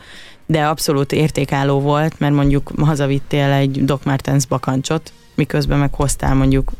de 0.46 0.66
abszolút 0.66 1.12
értékálló 1.12 1.80
volt, 1.80 2.20
mert 2.20 2.34
mondjuk 2.34 2.72
hazavittél 2.78 3.52
egy 3.52 3.86
Doc 3.86 4.06
Martens 4.06 4.46
bakancsot, 4.46 5.14
miközben 5.40 5.80
meg 5.80 5.94
hoztál 5.94 6.36
mondjuk, 6.36 6.72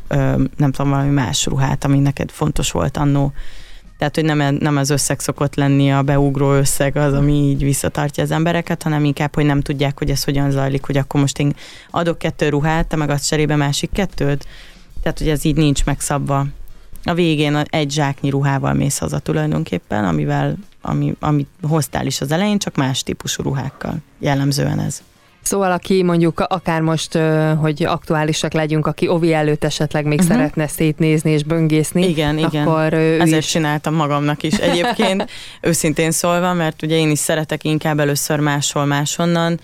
nem 0.56 0.72
tudom, 0.72 0.90
valami 0.90 1.10
más 1.10 1.46
ruhát, 1.46 1.84
ami 1.84 1.98
neked 1.98 2.30
fontos 2.30 2.70
volt 2.70 2.96
annó 2.96 3.32
tehát, 4.00 4.14
hogy 4.14 4.24
nem, 4.24 4.54
nem 4.54 4.76
az 4.76 4.90
összeg 4.90 5.20
szokott 5.20 5.54
lenni 5.54 5.92
a 5.92 6.02
beugró 6.02 6.52
összeg 6.52 6.96
az, 6.96 7.12
ami 7.12 7.32
így 7.32 7.62
visszatartja 7.62 8.22
az 8.22 8.30
embereket, 8.30 8.82
hanem 8.82 9.04
inkább, 9.04 9.34
hogy 9.34 9.44
nem 9.44 9.60
tudják, 9.60 9.98
hogy 9.98 10.10
ez 10.10 10.24
hogyan 10.24 10.50
zajlik, 10.50 10.84
hogy 10.84 10.96
akkor 10.96 11.20
most 11.20 11.38
én 11.38 11.54
adok 11.90 12.18
kettő 12.18 12.48
ruhát, 12.48 12.86
te 12.86 12.96
meg 12.96 13.10
adsz 13.10 13.26
cserébe 13.26 13.56
másik 13.56 13.90
kettőt. 13.92 14.46
Tehát, 15.02 15.18
hogy 15.18 15.28
ez 15.28 15.44
így 15.44 15.56
nincs 15.56 15.84
megszabva. 15.84 16.46
A 17.04 17.14
végén 17.14 17.56
egy 17.56 17.90
zsáknyi 17.90 18.30
ruhával 18.30 18.72
mész 18.72 18.98
haza 18.98 19.18
tulajdonképpen, 19.18 20.04
amivel, 20.04 20.56
ami, 20.80 21.14
amit 21.18 21.48
hoztál 21.62 22.06
is 22.06 22.20
az 22.20 22.32
elején, 22.32 22.58
csak 22.58 22.76
más 22.76 23.02
típusú 23.02 23.42
ruhákkal. 23.42 23.96
Jellemzően 24.18 24.78
ez. 24.78 25.02
Szóval 25.42 25.72
aki 25.72 26.02
mondjuk 26.02 26.40
akár 26.40 26.80
most, 26.80 27.18
hogy 27.58 27.84
aktuálisak 27.84 28.52
legyünk, 28.52 28.86
aki 28.86 29.08
ovi 29.08 29.32
előtt 29.32 29.64
esetleg 29.64 30.04
még 30.04 30.18
uh-huh. 30.18 30.34
szeretne 30.34 30.66
szétnézni 30.66 31.30
és 31.30 31.44
böngészni. 31.44 32.08
Igen, 32.08 32.38
igen. 32.38 32.66
Akkor 32.66 32.94
Ezért 32.94 33.42
is... 33.42 33.46
csináltam 33.46 33.94
magamnak 33.94 34.42
is 34.42 34.54
egyébként, 34.54 35.30
őszintén 35.60 36.10
szólva, 36.10 36.52
mert 36.52 36.82
ugye 36.82 36.96
én 36.96 37.10
is 37.10 37.18
szeretek 37.18 37.64
inkább 37.64 37.98
először 37.98 38.38
máshol, 38.38 38.84
máshonnan, 38.84 39.60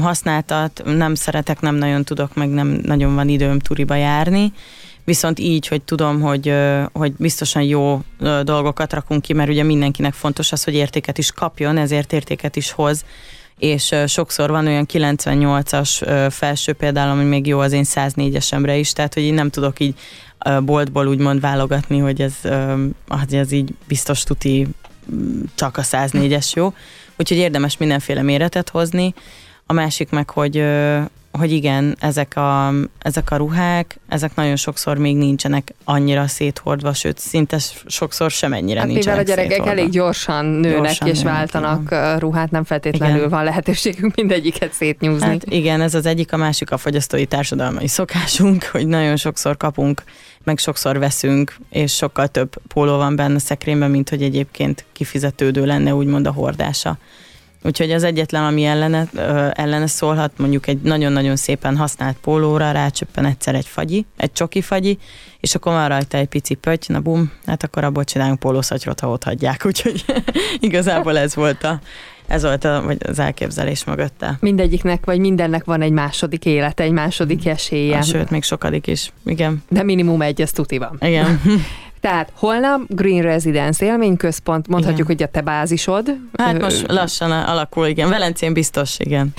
használtat, 0.00 0.82
nem 0.84 1.14
szeretek, 1.14 1.60
nem 1.60 1.74
nagyon 1.74 2.04
tudok, 2.04 2.34
meg 2.34 2.48
nem 2.48 2.68
nagyon 2.82 3.14
van 3.14 3.28
időm 3.28 3.58
turiba 3.58 3.94
járni, 3.94 4.52
viszont 5.04 5.38
így, 5.38 5.66
hogy 5.66 5.82
tudom, 5.82 6.20
hogy, 6.20 6.54
hogy 6.92 7.12
biztosan 7.16 7.62
jó 7.62 8.00
dolgokat 8.42 8.92
rakunk 8.92 9.22
ki, 9.22 9.32
mert 9.32 9.48
ugye 9.48 9.62
mindenkinek 9.62 10.12
fontos 10.12 10.52
az, 10.52 10.64
hogy 10.64 10.74
értéket 10.74 11.18
is 11.18 11.32
kapjon, 11.32 11.76
ezért 11.76 12.12
értéket 12.12 12.56
is 12.56 12.70
hoz, 12.70 13.04
és 13.58 13.94
sokszor 14.06 14.50
van 14.50 14.66
olyan 14.66 14.86
98-as 14.92 16.28
felső 16.30 16.72
például, 16.72 17.10
ami 17.10 17.24
még 17.24 17.46
jó 17.46 17.58
az 17.58 17.72
én 17.72 17.84
104-esemre 17.86 18.74
is, 18.78 18.92
tehát 18.92 19.14
hogy 19.14 19.22
én 19.22 19.34
nem 19.34 19.50
tudok 19.50 19.80
így 19.80 19.94
boltból 20.62 21.06
úgymond 21.06 21.40
válogatni, 21.40 21.98
hogy 21.98 22.20
ez, 22.20 22.34
ez 23.30 23.52
így 23.52 23.74
biztos 23.86 24.22
tuti 24.22 24.66
csak 25.54 25.76
a 25.76 25.82
104-es 25.82 26.52
jó. 26.52 26.74
Úgyhogy 27.16 27.38
érdemes 27.38 27.76
mindenféle 27.76 28.22
méretet 28.22 28.68
hozni. 28.68 29.14
A 29.66 29.72
másik 29.72 30.10
meg, 30.10 30.30
hogy, 30.30 30.64
hogy 31.38 31.52
igen, 31.52 31.96
ezek 32.00 32.36
a, 32.36 32.72
ezek 32.98 33.30
a 33.30 33.36
ruhák, 33.36 33.98
ezek 34.08 34.34
nagyon 34.34 34.56
sokszor 34.56 34.98
még 34.98 35.16
nincsenek 35.16 35.74
annyira 35.84 36.26
széthordva, 36.26 36.92
sőt, 36.92 37.18
szinte 37.18 37.58
sokszor 37.86 38.30
sem 38.30 38.52
ennyire 38.52 38.78
hát 38.78 38.88
nincsenek 38.88 39.18
mivel 39.18 39.34
a 39.34 39.36
gyerekek 39.36 39.50
széthordva. 39.50 39.80
elég 39.80 39.92
gyorsan 39.92 40.44
nőnek 40.44 40.82
gyorsan 40.82 41.08
és 41.08 41.18
nőnek, 41.18 41.36
váltanak 41.36 41.82
igen. 41.86 42.18
ruhát, 42.18 42.50
nem 42.50 42.64
feltétlenül 42.64 43.16
igen. 43.16 43.28
van 43.28 43.44
lehetőségünk 43.44 44.14
mindegyiket 44.14 44.72
szétnyúzni. 44.72 45.26
Hát 45.26 45.44
igen, 45.44 45.80
ez 45.80 45.94
az 45.94 46.06
egyik, 46.06 46.32
a 46.32 46.36
másik 46.36 46.70
a 46.70 46.76
fogyasztói 46.76 47.26
társadalmai 47.26 47.88
szokásunk, 47.88 48.64
hogy 48.72 48.86
nagyon 48.86 49.16
sokszor 49.16 49.56
kapunk, 49.56 50.02
meg 50.44 50.58
sokszor 50.58 50.98
veszünk, 50.98 51.56
és 51.70 51.94
sokkal 51.94 52.28
több 52.28 52.54
póló 52.68 52.96
van 52.96 53.16
benne 53.16 53.38
szekrényben, 53.38 53.90
mint 53.90 54.08
hogy 54.08 54.22
egyébként 54.22 54.84
kifizetődő 54.92 55.66
lenne 55.66 55.94
úgymond 55.94 56.26
a 56.26 56.32
hordása. 56.32 56.98
Úgyhogy 57.66 57.90
az 57.90 58.02
egyetlen, 58.02 58.44
ami 58.44 58.64
ellene, 58.64 59.08
ellene 59.52 59.86
szólhat, 59.86 60.32
mondjuk 60.38 60.66
egy 60.66 60.80
nagyon-nagyon 60.82 61.36
szépen 61.36 61.76
használt 61.76 62.16
pólóra 62.16 62.70
rácsöppen 62.70 63.24
egyszer 63.24 63.54
egy 63.54 63.66
fagyi, 63.66 64.06
egy 64.16 64.32
csoki 64.32 64.60
fagyi, 64.60 64.98
és 65.40 65.54
akkor 65.54 65.72
van 65.72 65.88
rajta 65.88 66.18
egy 66.18 66.26
pici 66.26 66.54
pötty, 66.54 66.92
na 66.92 67.00
bum, 67.00 67.32
hát 67.46 67.62
akkor 67.62 67.84
abból 67.84 68.04
csinálunk 68.04 68.38
pólószatyrot, 68.38 69.00
ha 69.00 69.08
ott 69.08 69.24
hagyják. 69.24 69.62
Úgyhogy 69.66 70.04
igazából 70.60 71.18
ez 71.18 71.34
volt 71.34 71.64
a, 71.64 71.80
ez 72.26 72.42
volt 72.42 72.64
a, 72.64 72.82
vagy 72.84 72.96
az 73.06 73.18
elképzelés 73.18 73.84
mögötte. 73.84 74.36
Mindegyiknek, 74.40 75.04
vagy 75.04 75.18
mindennek 75.18 75.64
van 75.64 75.82
egy 75.82 75.92
második 75.92 76.44
élete, 76.44 76.82
egy 76.82 76.92
második 76.92 77.46
esélye. 77.46 78.02
Sőt, 78.02 78.30
még 78.30 78.42
sokadik 78.42 78.86
is, 78.86 79.12
igen. 79.24 79.62
De 79.68 79.82
minimum 79.82 80.22
egy, 80.22 80.40
ez 80.40 80.50
tuti 80.50 80.78
van. 80.78 80.96
Igen. 81.00 81.40
Tehát 82.04 82.32
holnap 82.34 82.80
Green 82.88 83.22
Residence 83.22 83.84
élményközpont, 83.84 84.68
mondhatjuk, 84.68 85.08
igen. 85.08 85.16
hogy 85.16 85.22
a 85.22 85.26
te 85.26 85.40
bázisod. 85.40 86.16
Hát 86.36 86.60
most 86.60 86.90
lassan 86.92 87.30
alakul, 87.30 87.86
igen. 87.86 88.08
Velencén 88.08 88.52
biztos, 88.52 88.96
igen. 88.98 89.34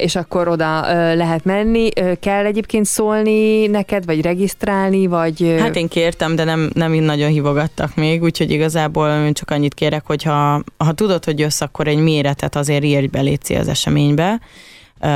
És 0.00 0.16
akkor 0.16 0.48
oda 0.48 0.80
lehet 1.14 1.44
menni. 1.44 1.88
Kell 2.20 2.44
egyébként 2.44 2.84
szólni 2.84 3.66
neked, 3.66 4.04
vagy 4.04 4.20
regisztrálni, 4.20 5.06
vagy... 5.06 5.54
Hát 5.58 5.76
én 5.76 5.88
kértem, 5.88 6.36
de 6.36 6.44
nem, 6.44 6.70
nem 6.74 6.92
nagyon 6.92 7.30
hívogattak 7.30 7.94
még, 7.94 8.22
úgyhogy 8.22 8.50
igazából 8.50 9.08
én 9.08 9.32
csak 9.32 9.50
annyit 9.50 9.74
kérek, 9.74 10.02
hogy 10.06 10.22
ha, 10.22 10.62
ha 10.76 10.92
tudod, 10.92 11.24
hogy 11.24 11.38
jössz, 11.38 11.60
akkor 11.60 11.88
egy 11.88 11.98
méretet 11.98 12.56
azért 12.56 12.84
írj 12.84 13.06
be 13.06 13.22
az 13.58 13.68
eseménybe, 13.68 14.40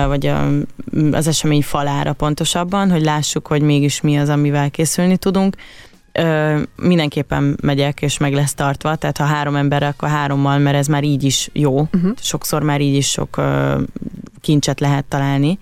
vagy 0.07 0.26
a, 0.26 0.48
az 1.12 1.26
esemény 1.26 1.62
falára 1.62 2.12
pontosabban, 2.12 2.90
hogy 2.90 3.03
lássuk, 3.03 3.46
hogy 3.46 3.62
mégis 3.62 4.00
mi 4.00 4.18
az, 4.18 4.29
amivel 4.29 4.70
készülni 4.70 5.16
tudunk 5.16 5.57
ö, 6.12 6.61
mindenképpen 6.77 7.57
megyek, 7.62 8.03
és 8.03 8.18
meg 8.18 8.33
lesz 8.33 8.55
tartva, 8.55 8.96
tehát 8.96 9.16
ha 9.16 9.25
három 9.25 9.57
ember, 9.57 9.83
akkor 9.83 10.09
hárommal, 10.09 10.59
mert 10.59 10.77
ez 10.77 10.87
már 10.87 11.05
így 11.05 11.25
is 11.25 11.51
jó. 11.53 11.81
Uh-huh. 11.81 12.12
Sokszor 12.20 12.62
már 12.62 12.81
így 12.81 12.94
is 12.94 13.11
sok 13.11 13.37
ö, 13.37 13.81
kincset 14.40 14.81
lehet 14.81 15.05
találni, 15.05 15.59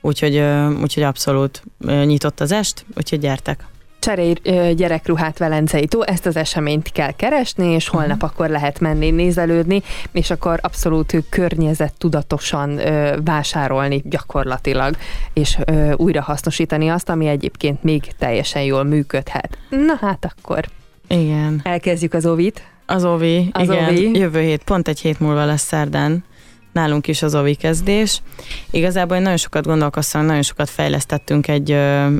úgyhogy, 0.00 0.36
ö, 0.36 0.72
úgyhogy 0.80 1.02
abszolút 1.02 1.62
ö, 1.80 2.04
nyitott 2.04 2.40
az 2.40 2.52
est, 2.52 2.84
úgyhogy 2.96 3.18
gyertek. 3.18 3.64
Cserélj 4.08 4.34
gyerekruhát 4.74 5.38
Velencei 5.38 5.86
tó, 5.86 6.02
ezt 6.02 6.26
az 6.26 6.36
eseményt 6.36 6.92
kell 6.92 7.10
keresni, 7.10 7.66
és 7.66 7.88
holnap 7.88 8.10
uh-huh. 8.10 8.30
akkor 8.30 8.48
lehet 8.48 8.80
menni, 8.80 9.10
nézelődni, 9.10 9.82
és 10.12 10.30
akkor 10.30 10.58
abszolút 10.62 11.14
környezet 11.28 11.92
tudatosan 11.98 12.80
vásárolni 13.24 14.02
gyakorlatilag, 14.04 14.96
és 15.32 15.58
ö, 15.64 15.92
újra 15.96 16.22
hasznosítani 16.22 16.88
azt, 16.88 17.08
ami 17.08 17.26
egyébként 17.26 17.82
még 17.82 18.02
teljesen 18.18 18.62
jól 18.62 18.84
működhet. 18.84 19.58
Na 19.68 19.94
hát 20.00 20.34
akkor. 20.36 20.64
Igen. 21.08 21.60
Elkezdjük 21.64 22.14
az 22.14 22.26
ovit. 22.26 22.62
Az 22.86 23.04
ovi, 23.04 23.48
az 23.52 23.62
igen. 23.62 23.88
Ovi. 23.88 24.18
Jövő 24.18 24.40
hét, 24.40 24.62
pont 24.64 24.88
egy 24.88 25.00
hét 25.00 25.20
múlva 25.20 25.44
lesz 25.44 25.66
szerdán 25.66 26.24
nálunk 26.72 27.06
is 27.08 27.22
az 27.22 27.34
ovi 27.34 27.54
kezdés. 27.54 28.22
Igazából 28.70 29.16
én 29.16 29.22
nagyon 29.22 29.36
sokat 29.36 29.66
gondolkoztam, 29.66 30.24
nagyon 30.24 30.42
sokat 30.42 30.70
fejlesztettünk 30.70 31.48
egy, 31.48 31.70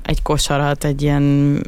egy 0.03 0.23
kosarat, 0.23 0.85
egy 0.85 1.03
ilyen 1.03 1.59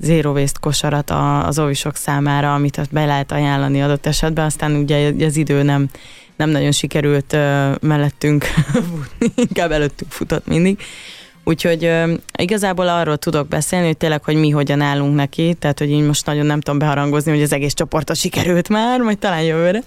zero 0.00 0.32
waste 0.32 0.58
kosarat 0.60 1.10
az 1.44 1.58
ovisok 1.58 1.96
számára, 1.96 2.54
amit 2.54 2.88
be 2.90 3.04
lehet 3.04 3.32
ajánlani 3.32 3.82
adott 3.82 4.06
esetben, 4.06 4.44
aztán 4.44 4.74
ugye 4.74 5.26
az 5.26 5.36
idő 5.36 5.62
nem, 5.62 5.88
nem 6.36 6.50
nagyon 6.50 6.72
sikerült 6.72 7.36
mellettünk 7.80 8.44
futni, 8.90 9.32
inkább 9.34 9.70
előttünk 9.70 10.10
futott 10.10 10.46
mindig. 10.46 10.78
Úgyhogy 11.44 11.90
igazából 12.38 12.88
arról 12.88 13.16
tudok 13.16 13.48
beszélni, 13.48 13.86
hogy 13.86 13.96
tényleg, 13.96 14.24
hogy 14.24 14.36
mi 14.36 14.50
hogyan 14.50 14.80
állunk 14.80 15.14
neki, 15.14 15.54
tehát 15.58 15.78
hogy 15.78 15.90
én 15.90 16.04
most 16.04 16.26
nagyon 16.26 16.46
nem 16.46 16.60
tudom 16.60 16.78
beharangozni, 16.78 17.32
hogy 17.32 17.42
az 17.42 17.52
egész 17.52 17.74
csoportot 17.74 18.16
sikerült 18.16 18.68
már, 18.68 19.00
majd 19.00 19.18
talán 19.18 19.42
jövőre. 19.42 19.82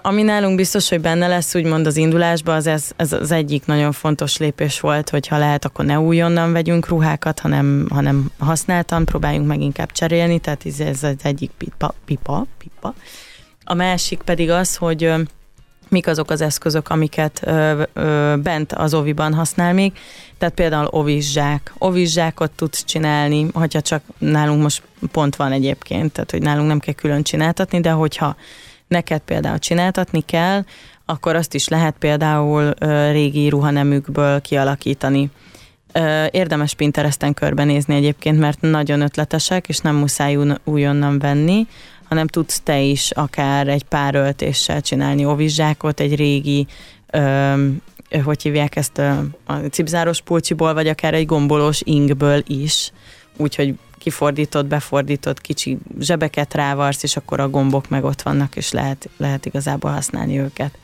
Ami 0.00 0.22
nálunk 0.22 0.56
biztos, 0.56 0.88
hogy 0.88 1.00
benne 1.00 1.26
lesz, 1.26 1.54
úgymond 1.54 1.86
az 1.86 1.96
indulásban, 1.96 2.56
az 2.56 2.66
ez, 2.66 2.90
ez 2.96 3.12
az 3.12 3.30
egyik 3.30 3.66
nagyon 3.66 3.92
fontos 3.92 4.36
lépés 4.36 4.80
volt, 4.80 5.10
hogy 5.10 5.26
ha 5.26 5.38
lehet, 5.38 5.64
akkor 5.64 5.84
ne 5.84 5.98
újonnan 5.98 6.52
vegyünk 6.52 6.88
ruhákat, 6.88 7.40
hanem, 7.40 7.86
hanem 7.90 8.30
használtan, 8.38 9.04
próbáljunk 9.04 9.46
meg 9.46 9.60
inkább 9.60 9.92
cserélni, 9.92 10.38
tehát 10.38 10.64
ez, 10.78 11.02
az 11.02 11.16
egyik 11.22 11.50
pipa, 11.58 11.94
pipa, 12.04 12.46
pipa. 12.58 12.94
A 13.64 13.74
másik 13.74 14.22
pedig 14.22 14.50
az, 14.50 14.76
hogy 14.76 15.12
mik 15.88 16.06
azok 16.06 16.30
az 16.30 16.40
eszközök, 16.40 16.88
amiket 16.88 17.40
ö, 17.44 17.82
ö, 17.92 18.34
bent 18.42 18.72
az 18.72 18.94
oviban 18.94 19.34
használ 19.34 19.72
még. 19.72 19.92
Tehát 20.38 20.54
például 20.54 20.88
ovizsák. 20.90 21.72
Ovizsákot 21.78 22.50
tudsz 22.50 22.84
csinálni, 22.84 23.46
hogyha 23.52 23.80
csak 23.80 24.02
nálunk 24.18 24.62
most 24.62 24.82
pont 25.12 25.36
van 25.36 25.52
egyébként, 25.52 26.12
tehát 26.12 26.30
hogy 26.30 26.42
nálunk 26.42 26.68
nem 26.68 26.78
kell 26.78 26.94
külön 26.94 27.22
csináltatni, 27.22 27.80
de 27.80 27.90
hogyha 27.90 28.36
neked 28.88 29.20
például 29.20 29.58
csináltatni 29.58 30.20
kell, 30.20 30.64
akkor 31.04 31.34
azt 31.34 31.54
is 31.54 31.68
lehet 31.68 31.94
például 31.98 32.74
régi 33.10 33.48
ruhanemükből 33.48 34.40
kialakítani. 34.40 35.30
Érdemes 36.30 36.74
Pinteresten 36.74 37.34
körbenézni 37.34 37.94
egyébként, 37.94 38.38
mert 38.38 38.60
nagyon 38.60 39.00
ötletesek, 39.00 39.68
és 39.68 39.78
nem 39.78 39.96
muszáj 39.96 40.36
újonnan 40.64 41.18
venni, 41.18 41.66
hanem 42.08 42.26
tudsz 42.26 42.60
te 42.60 42.80
is 42.80 43.10
akár 43.10 43.68
egy 43.68 43.84
pár 43.84 44.14
öltéssel 44.14 44.80
csinálni 44.80 45.24
ovizsákot, 45.24 46.00
egy 46.00 46.16
régi 46.16 46.66
hogy 48.24 48.42
hívják 48.42 48.76
ezt 48.76 48.98
a 49.46 49.54
cipzáros 49.70 50.20
pulcsiból, 50.20 50.74
vagy 50.74 50.88
akár 50.88 51.14
egy 51.14 51.26
gombolós 51.26 51.80
ingből 51.84 52.42
is, 52.46 52.92
úgyhogy 53.36 53.74
kifordított, 53.98 54.66
befordított 54.66 55.40
kicsi 55.40 55.78
zsebeket 56.00 56.54
rávarsz, 56.54 57.02
és 57.02 57.16
akkor 57.16 57.40
a 57.40 57.50
gombok 57.50 57.88
meg 57.88 58.04
ott 58.04 58.22
vannak, 58.22 58.56
és 58.56 58.72
lehet, 58.72 59.08
lehet 59.16 59.46
igazából 59.46 59.90
használni 59.90 60.38
őket. 60.38 60.78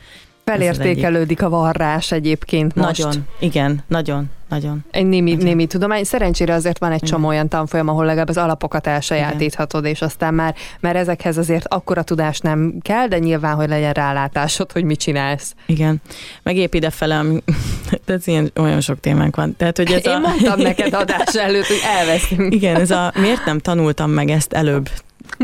Felértékelődik 0.45 1.41
a 1.41 1.49
varrás 1.49 2.11
egyébként 2.11 2.75
most. 2.75 3.03
Nagyon, 3.03 3.27
igen, 3.39 3.83
nagyon, 3.87 4.25
nagyon. 4.49 4.85
Egy 4.91 5.05
némi, 5.05 5.31
nagyon. 5.31 5.45
némi 5.45 5.65
tudomány. 5.65 6.03
Szerencsére 6.03 6.53
azért 6.53 6.77
van 6.77 6.91
egy 6.91 6.97
igen. 6.97 7.09
csomó 7.09 7.27
olyan 7.27 7.47
tanfolyam, 7.47 7.87
ahol 7.87 8.05
legalább 8.05 8.29
az 8.29 8.37
alapokat 8.37 8.87
elsajátíthatod, 8.87 9.81
igen. 9.81 9.93
és 9.93 10.01
aztán 10.01 10.33
már, 10.33 10.55
mert 10.79 10.95
ezekhez 10.95 11.37
azért 11.37 11.67
akkora 11.67 12.03
tudás 12.03 12.39
nem 12.39 12.73
kell, 12.81 13.07
de 13.07 13.19
nyilván, 13.19 13.55
hogy 13.55 13.69
legyen 13.69 13.93
rálátásod, 13.93 14.71
hogy 14.71 14.83
mit 14.83 14.99
csinálsz. 14.99 15.55
Igen. 15.65 16.01
Meg 16.43 16.55
épp 16.55 16.73
idefele, 16.73 17.17
ami, 17.17 17.43
tehát 18.05 18.27
ilyen, 18.27 18.51
olyan 18.59 18.81
sok 18.81 18.99
témánk 18.99 19.35
van. 19.35 19.55
Tehát, 19.57 19.77
hogy 19.77 19.91
ez 19.91 20.07
Én 20.07 20.13
a... 20.13 20.19
mondtam 20.19 20.59
neked 20.59 20.93
adás 20.93 21.35
előtt, 21.35 21.65
hogy 21.65 21.81
elveszünk. 21.97 22.53
Igen, 22.53 22.75
ez 22.75 22.91
a 22.91 23.13
miért 23.19 23.45
nem 23.45 23.59
tanultam 23.59 24.11
meg 24.11 24.29
ezt 24.29 24.53
előbb 24.53 24.89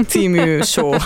című 0.08 0.62
show. 0.62 0.91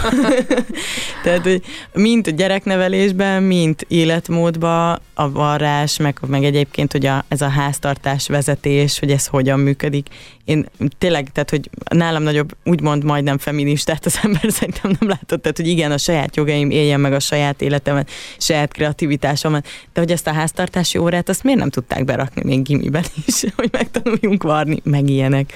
Tehát, 1.23 1.41
hogy 1.43 1.61
mint 1.93 2.35
gyereknevelésben, 2.35 3.43
mint 3.43 3.85
életmódban 3.87 4.99
a 5.13 5.31
varrás, 5.31 5.97
meg, 5.97 6.17
meg 6.27 6.43
egyébként, 6.43 6.91
hogy 6.91 7.05
a, 7.05 7.25
ez 7.27 7.41
a 7.41 7.49
háztartás 7.49 8.27
vezetés, 8.27 8.99
hogy 8.99 9.11
ez 9.11 9.25
hogyan 9.25 9.59
működik. 9.59 10.07
Én 10.45 10.65
tényleg, 10.97 11.31
tehát, 11.31 11.49
hogy 11.49 11.69
nálam 11.89 12.23
nagyobb, 12.23 12.55
úgymond 12.63 13.03
majdnem 13.03 13.37
feministát 13.37 14.05
az 14.05 14.19
ember 14.23 14.51
szerintem 14.59 14.95
nem 14.99 15.09
látott, 15.09 15.41
tehát, 15.41 15.57
hogy 15.57 15.67
igen, 15.67 15.91
a 15.91 15.97
saját 15.97 16.35
jogaim 16.35 16.69
éljen 16.69 16.99
meg 16.99 17.13
a 17.13 17.19
saját 17.19 17.61
életemet, 17.61 18.09
saját 18.37 18.73
kreativitásomat, 18.73 19.67
de 19.93 19.99
hogy 19.99 20.11
ezt 20.11 20.27
a 20.27 20.33
háztartási 20.33 20.97
órát, 20.97 21.29
azt 21.29 21.43
miért 21.43 21.59
nem 21.59 21.69
tudták 21.69 22.05
berakni 22.05 22.41
még 22.45 22.61
gimiben 22.61 23.05
is, 23.25 23.43
hogy 23.55 23.69
megtanuljunk 23.71 24.43
varni, 24.43 24.79
meg 24.83 25.09
ilyenek 25.09 25.53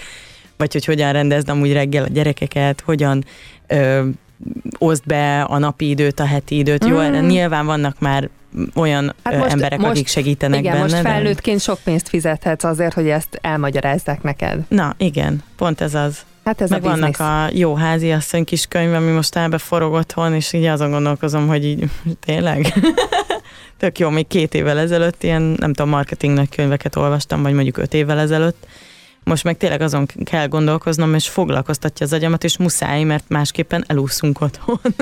vagy 0.60 0.74
hogy 0.74 0.86
hogyan 0.86 1.12
rendezd 1.12 1.50
amúgy 1.50 1.74
reggel 1.74 2.04
a 2.04 2.08
gyerekeket, 2.08 2.82
hogyan 2.82 3.26
ö, 3.68 4.08
oszd 4.78 5.04
be 5.06 5.42
a 5.42 5.58
napi 5.58 5.90
időt, 5.90 6.20
a 6.20 6.26
heti 6.26 6.58
időt. 6.58 6.86
Mm. 6.86 6.90
Jó, 6.90 7.00
erre 7.00 7.20
nyilván 7.20 7.66
vannak 7.66 8.00
már 8.00 8.30
olyan 8.76 9.16
hát 9.24 9.38
most, 9.38 9.52
emberek, 9.52 9.80
most, 9.80 9.92
akik 9.92 10.08
segítenek 10.08 10.60
igen, 10.60 10.72
benne. 10.72 10.84
most 10.84 11.02
felnőttként 11.02 11.58
de... 11.58 11.64
sok 11.64 11.80
pénzt 11.84 12.10
fizethetsz 12.10 12.64
azért, 12.64 12.94
hogy 12.94 13.08
ezt 13.08 13.40
elmagyarázzák 13.42 14.22
neked. 14.22 14.60
Na, 14.68 14.96
igen, 14.98 15.44
pont 15.56 15.82
ez 15.82 15.94
az. 15.94 16.20
Hát 16.44 16.62
ez 16.62 16.70
Meg 16.70 16.84
a 16.84 16.90
vannak 16.90 17.10
business. 17.10 17.50
a 17.50 17.50
jó 17.54 17.76
házi 17.76 18.12
asszony 18.12 18.44
kis 18.44 18.66
könyv, 18.66 18.94
ami 18.94 19.12
most 19.12 19.36
elbe 19.36 19.58
forog 19.58 19.94
otthon, 19.94 20.34
és 20.34 20.54
így 20.54 20.66
azon 20.66 20.92
gondolkozom, 20.92 21.48
hogy 21.48 21.66
így 21.66 21.90
tényleg? 22.26 22.74
Tök 23.78 24.00
jó, 24.00 24.10
még 24.10 24.28
két 24.28 24.54
évvel 24.54 24.80
ezelőtt 24.80 25.24
ilyen, 25.24 25.42
nem 25.42 25.74
tudom, 25.74 25.90
marketingnek 25.90 26.50
könyveket 26.56 26.96
olvastam, 26.96 27.42
vagy 27.42 27.54
mondjuk 27.54 27.78
öt 27.78 27.94
évvel 27.94 28.20
ezelőtt, 28.20 28.68
most 29.30 29.44
meg 29.44 29.58
tényleg 29.58 29.82
azon 29.82 30.06
kell 30.24 30.48
gondolkoznom, 30.48 31.14
és 31.14 31.30
foglalkoztatja 31.30 32.06
az 32.06 32.14
agyamat, 32.14 32.44
és 32.44 32.58
muszáj, 32.58 33.04
mert 33.04 33.24
másképpen 33.28 33.84
elúszunk 33.88 34.42
otthon. 34.42 34.80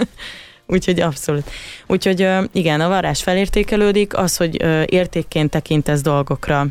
Úgyhogy 0.68 1.00
abszolút. 1.00 1.50
Úgyhogy 1.88 2.28
igen, 2.52 2.82
a 2.82 2.88
varázs 2.88 3.22
felértékelődik, 3.22 4.18
az, 4.18 4.38
hogy 4.38 4.62
értékként 4.86 5.50
tekintesz 5.50 6.02
dolgokra, 6.02 6.68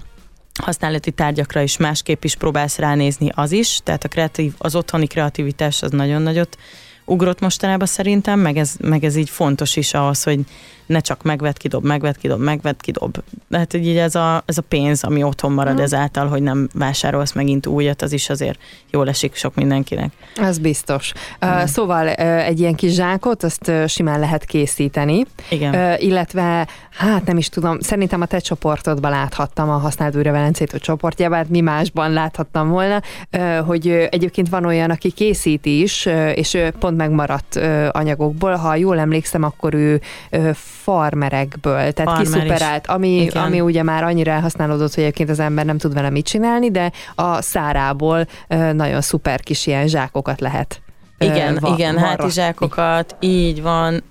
használati 0.62 1.10
tárgyakra 1.10 1.60
is 1.60 1.76
másképp 1.76 2.24
is 2.24 2.34
próbálsz 2.34 2.78
ránézni, 2.78 3.30
az 3.34 3.52
is, 3.52 3.80
tehát 3.82 4.04
a 4.04 4.08
kreatív, 4.08 4.52
az 4.58 4.74
otthoni 4.74 5.06
kreativitás 5.06 5.82
az 5.82 5.90
nagyon 5.90 6.22
nagyot 6.22 6.56
ugrott 7.04 7.40
mostanában 7.40 7.86
szerintem, 7.86 8.40
meg 8.40 8.56
ez, 8.56 8.74
meg 8.80 9.04
ez 9.04 9.16
így 9.16 9.30
fontos 9.30 9.76
is 9.76 9.94
ahhoz, 9.94 10.22
hogy 10.22 10.40
ne 10.86 11.00
csak 11.00 11.22
megvet, 11.22 11.56
kidob, 11.56 11.84
megvet, 11.84 12.16
kidob, 12.16 12.40
megvet, 12.40 12.80
kidob. 12.80 13.22
Hát 13.50 13.74
így 13.74 13.96
ez 13.96 14.14
a, 14.14 14.42
ez 14.46 14.58
a 14.58 14.62
pénz, 14.62 15.04
ami 15.04 15.22
otthon 15.22 15.52
marad 15.52 15.74
mm. 15.74 15.82
ezáltal, 15.82 16.26
hogy 16.26 16.42
nem 16.42 16.68
vásárolsz 16.74 17.32
megint 17.32 17.66
újat, 17.66 18.02
az 18.02 18.12
is 18.12 18.30
azért 18.30 18.58
jól 18.90 19.08
esik 19.08 19.34
sok 19.34 19.54
mindenkinek. 19.54 20.12
Ez 20.36 20.58
biztos. 20.58 21.12
Uh, 21.40 21.64
szóval 21.64 22.06
uh, 22.06 22.46
egy 22.46 22.60
ilyen 22.60 22.74
kis 22.74 22.92
zsákot, 22.92 23.42
azt 23.42 23.68
uh, 23.68 23.86
simán 23.86 24.20
lehet 24.20 24.44
készíteni. 24.44 25.24
Igen. 25.50 25.74
Uh, 25.74 26.02
illetve, 26.02 26.68
hát 26.90 27.24
nem 27.26 27.36
is 27.36 27.48
tudom, 27.48 27.80
szerintem 27.80 28.20
a 28.20 28.26
te 28.26 28.38
csoportodban 28.38 29.10
láthattam, 29.10 29.70
a 29.70 29.90
újra 30.14 30.32
Velencét 30.32 30.76
csoportjában, 30.80 31.38
hát 31.38 31.48
mi 31.48 31.60
másban 31.60 32.12
láthattam 32.12 32.68
volna, 32.68 33.02
uh, 33.36 33.58
hogy 33.58 33.88
uh, 33.88 34.06
egyébként 34.10 34.48
van 34.48 34.64
olyan, 34.64 34.90
aki 34.90 35.10
készít 35.10 35.66
is, 35.66 36.06
uh, 36.06 36.36
és 36.36 36.54
uh, 36.54 36.68
pont 36.68 36.96
megmaradt 36.96 37.56
uh, 37.56 37.88
anyagokból. 37.92 38.54
Ha 38.54 38.74
jól 38.74 38.98
emlékszem, 38.98 39.42
akkor 39.42 39.74
ő 39.74 40.00
uh, 40.32 40.50
farmerekből, 40.86 41.92
tehát 41.92 41.96
Farmer 41.96 42.22
kiszuperált, 42.22 42.86
ami, 42.86 43.28
ami 43.28 43.60
ugye 43.60 43.82
már 43.82 44.04
annyira 44.04 44.30
elhasználódott, 44.30 44.94
hogy 44.94 45.02
egyébként 45.02 45.30
az 45.30 45.38
ember 45.38 45.64
nem 45.64 45.78
tud 45.78 45.94
vele 45.94 46.10
mit 46.10 46.26
csinálni, 46.26 46.70
de 46.70 46.92
a 47.14 47.42
szárából 47.42 48.26
nagyon 48.72 49.00
szuper 49.00 49.40
kis 49.40 49.66
ilyen 49.66 49.88
zsákokat 49.88 50.40
lehet 50.40 50.80
igen, 51.18 51.58
va- 51.60 51.78
igen, 51.78 51.94
varra. 51.94 52.06
hátizsákokat, 52.06 53.16
így 53.20 53.62
van, 53.62 54.02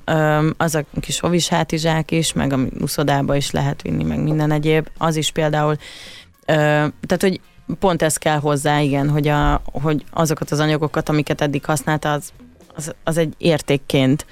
az 0.58 0.76
a 0.76 0.84
kis 1.00 1.24
ovis 1.24 1.48
hátizsák 1.48 2.12
is, 2.12 2.34
meg 2.34 2.54
a 2.54 2.58
uszodába 2.80 3.36
is 3.36 3.52
lehet 3.52 3.82
vinni, 3.82 4.04
meg 4.04 4.20
minden 4.24 4.52
egyéb, 4.52 4.88
az 4.98 5.16
is 5.16 5.32
például, 5.32 5.76
tehát, 6.46 7.22
hogy 7.22 7.40
pont 7.80 8.02
ez 8.02 8.18
kell 8.18 8.40
hozzá, 8.40 8.80
igen, 8.80 9.10
hogy, 9.10 9.28
a, 9.28 9.62
hogy 9.72 10.04
azokat 10.12 10.52
az 10.52 10.60
anyagokat, 10.60 11.10
amiket 11.10 11.42
eddig 11.42 11.66
használta, 11.66 12.12
az, 12.12 12.32
az, 12.76 12.94
az 13.04 13.18
egy 13.18 13.34
értékként 13.38 14.26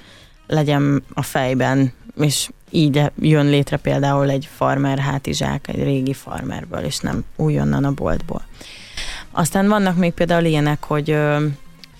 legyen 0.46 1.02
a 1.14 1.22
fejben, 1.22 1.92
és 2.16 2.48
így 2.70 3.02
jön 3.20 3.46
létre 3.46 3.76
például 3.76 4.30
egy 4.30 4.48
farmer 4.56 4.98
hátizsák, 4.98 5.68
egy 5.68 5.82
régi 5.82 6.12
farmerből, 6.12 6.84
és 6.84 6.98
nem 6.98 7.24
újonnan 7.36 7.84
a 7.84 7.92
boltból. 7.92 8.42
Aztán 9.30 9.68
vannak 9.68 9.96
még 9.96 10.12
például 10.12 10.44
ilyenek, 10.44 10.84
hogy 10.84 11.10
ö, 11.10 11.46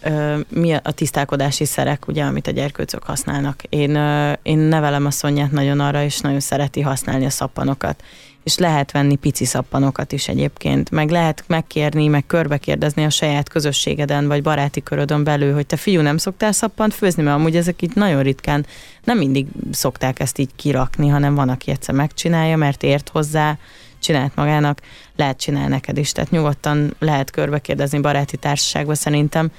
ö, 0.03 0.39
mi 0.49 0.73
a 0.73 0.91
tisztálkodási 0.91 1.65
szerek, 1.65 2.09
ugye, 2.09 2.25
amit 2.25 2.47
a 2.47 2.51
gyerkőcök 2.51 3.03
használnak. 3.03 3.63
Én, 3.69 3.95
ö, 3.95 4.33
én 4.43 4.59
nevelem 4.59 5.07
a 5.07 5.11
Szonyát 5.11 5.51
nagyon 5.51 5.81
arra, 5.81 6.03
és 6.03 6.21
nagyon 6.21 6.41
szereti 6.41 6.81
használni 6.81 7.25
a 7.25 7.31
szappanokat 7.31 8.03
és 8.45 8.59
lehet 8.59 8.93
venni 8.93 9.17
pici 9.17 9.45
szappanokat 9.45 10.13
is 10.13 10.29
egyébként, 10.29 10.91
meg 10.91 11.11
lehet 11.11 11.45
megkérni, 11.47 12.09
meg 12.09 12.27
körbekérdezni 12.27 13.05
a 13.05 13.11
saját 13.11 13.49
közösségeden, 13.49 14.27
vagy 14.27 14.43
baráti 14.43 14.83
körödön 14.83 15.25
belül, 15.25 15.55
hogy 15.55 15.67
te 15.67 15.77
fiú 15.77 16.01
nem 16.01 16.17
szoktál 16.17 16.53
szappant 16.53 16.95
főzni, 16.95 17.23
mert 17.23 17.37
amúgy 17.37 17.57
ezek 17.57 17.83
itt 17.83 17.95
nagyon 17.95 18.23
ritkán, 18.23 18.67
nem 19.05 19.19
mindig 19.19 19.47
szokták 19.71 20.21
ezt 20.21 20.39
így 20.39 20.51
kirakni, 20.57 21.09
hanem 21.09 21.35
van, 21.35 21.49
aki 21.49 21.71
egyszer 21.71 21.95
megcsinálja, 21.95 22.57
mert 22.57 22.83
ért 22.83 23.09
hozzá, 23.09 23.59
csinált 23.99 24.35
magának, 24.35 24.81
lehet 25.17 25.41
csinálni 25.41 25.69
neked 25.69 25.99
is, 25.99 26.13
tehát 26.13 26.31
nyugodtan 26.31 26.95
lehet 26.99 27.31
körbekérdezni 27.31 28.01
baráti 28.01 28.37
társaságban 28.37 28.95
szerintem. 28.95 29.51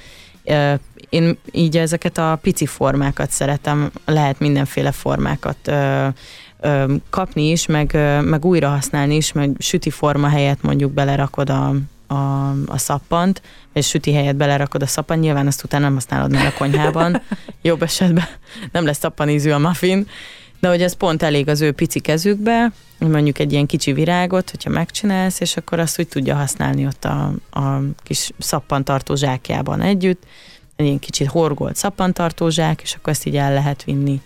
Én 1.09 1.37
így 1.51 1.77
ezeket 1.77 2.17
a 2.17 2.39
pici 2.41 2.65
formákat 2.65 3.31
szeretem, 3.31 3.91
lehet 4.05 4.39
mindenféle 4.39 4.91
formákat 4.91 5.71
kapni 7.09 7.49
is, 7.49 7.65
meg, 7.65 7.93
meg 8.23 8.45
újra 8.45 8.69
használni 8.69 9.15
is, 9.15 9.31
meg 9.31 9.55
süti 9.59 9.89
forma 9.89 10.27
helyett 10.27 10.61
mondjuk 10.61 10.91
belerakod 10.91 11.49
a, 11.49 11.75
a, 12.07 12.49
a 12.65 12.77
szappant, 12.77 13.41
vagy 13.73 13.83
süti 13.83 14.13
helyett 14.13 14.35
belerakod 14.35 14.81
a 14.81 14.87
szappant, 14.87 15.21
nyilván 15.21 15.47
azt 15.47 15.63
utána 15.63 15.83
nem 15.83 15.93
használod 15.93 16.31
már 16.31 16.45
a 16.45 16.53
konyhában, 16.57 17.21
jobb 17.61 17.83
esetben 17.83 18.25
nem 18.71 18.85
lesz 18.85 18.99
szappanízű 18.99 19.49
a 19.49 19.59
muffin, 19.59 20.07
de 20.59 20.67
hogy 20.67 20.81
ez 20.81 20.93
pont 20.93 21.23
elég 21.23 21.47
az 21.47 21.61
ő 21.61 21.71
pici 21.71 21.99
kezükbe, 21.99 22.71
mondjuk 22.99 23.39
egy 23.39 23.51
ilyen 23.51 23.65
kicsi 23.65 23.93
virágot, 23.93 24.49
hogyha 24.49 24.69
megcsinálsz, 24.69 25.39
és 25.39 25.57
akkor 25.57 25.79
azt 25.79 25.99
úgy 25.99 26.07
tudja 26.07 26.35
használni 26.35 26.85
ott 26.85 27.05
a, 27.05 27.31
a 27.51 27.79
kis 28.03 28.29
szappantartó 28.37 29.15
zsákjában 29.15 29.81
együtt, 29.81 30.23
egy 30.75 30.85
ilyen 30.85 30.99
kicsit 30.99 31.27
horgolt 31.27 31.75
szappantartó 31.75 32.49
zsák, 32.49 32.81
és 32.81 32.93
akkor 32.93 33.13
ezt 33.13 33.25
így 33.25 33.37
el 33.37 33.53
lehet 33.53 33.83
vinni 33.83 34.21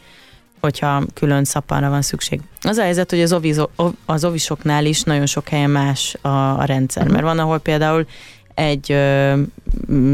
hogyha 0.62 1.04
külön 1.14 1.44
szappanra 1.44 1.90
van 1.90 2.02
szükség. 2.02 2.42
Az 2.62 2.78
a 2.78 2.82
helyzet, 2.82 3.10
hogy 3.10 3.22
az, 3.22 3.34
ovizo, 3.34 3.68
az 4.06 4.26
ovisoknál 4.26 4.86
is 4.86 5.02
nagyon 5.02 5.26
sok 5.26 5.48
helyen 5.48 5.70
más 5.70 6.18
a, 6.22 6.60
a 6.60 6.64
rendszer, 6.64 7.08
mert 7.08 7.24
van, 7.24 7.40
ahol 7.40 7.60
például 7.60 8.06
egy 8.54 8.92
ö, 8.92 9.40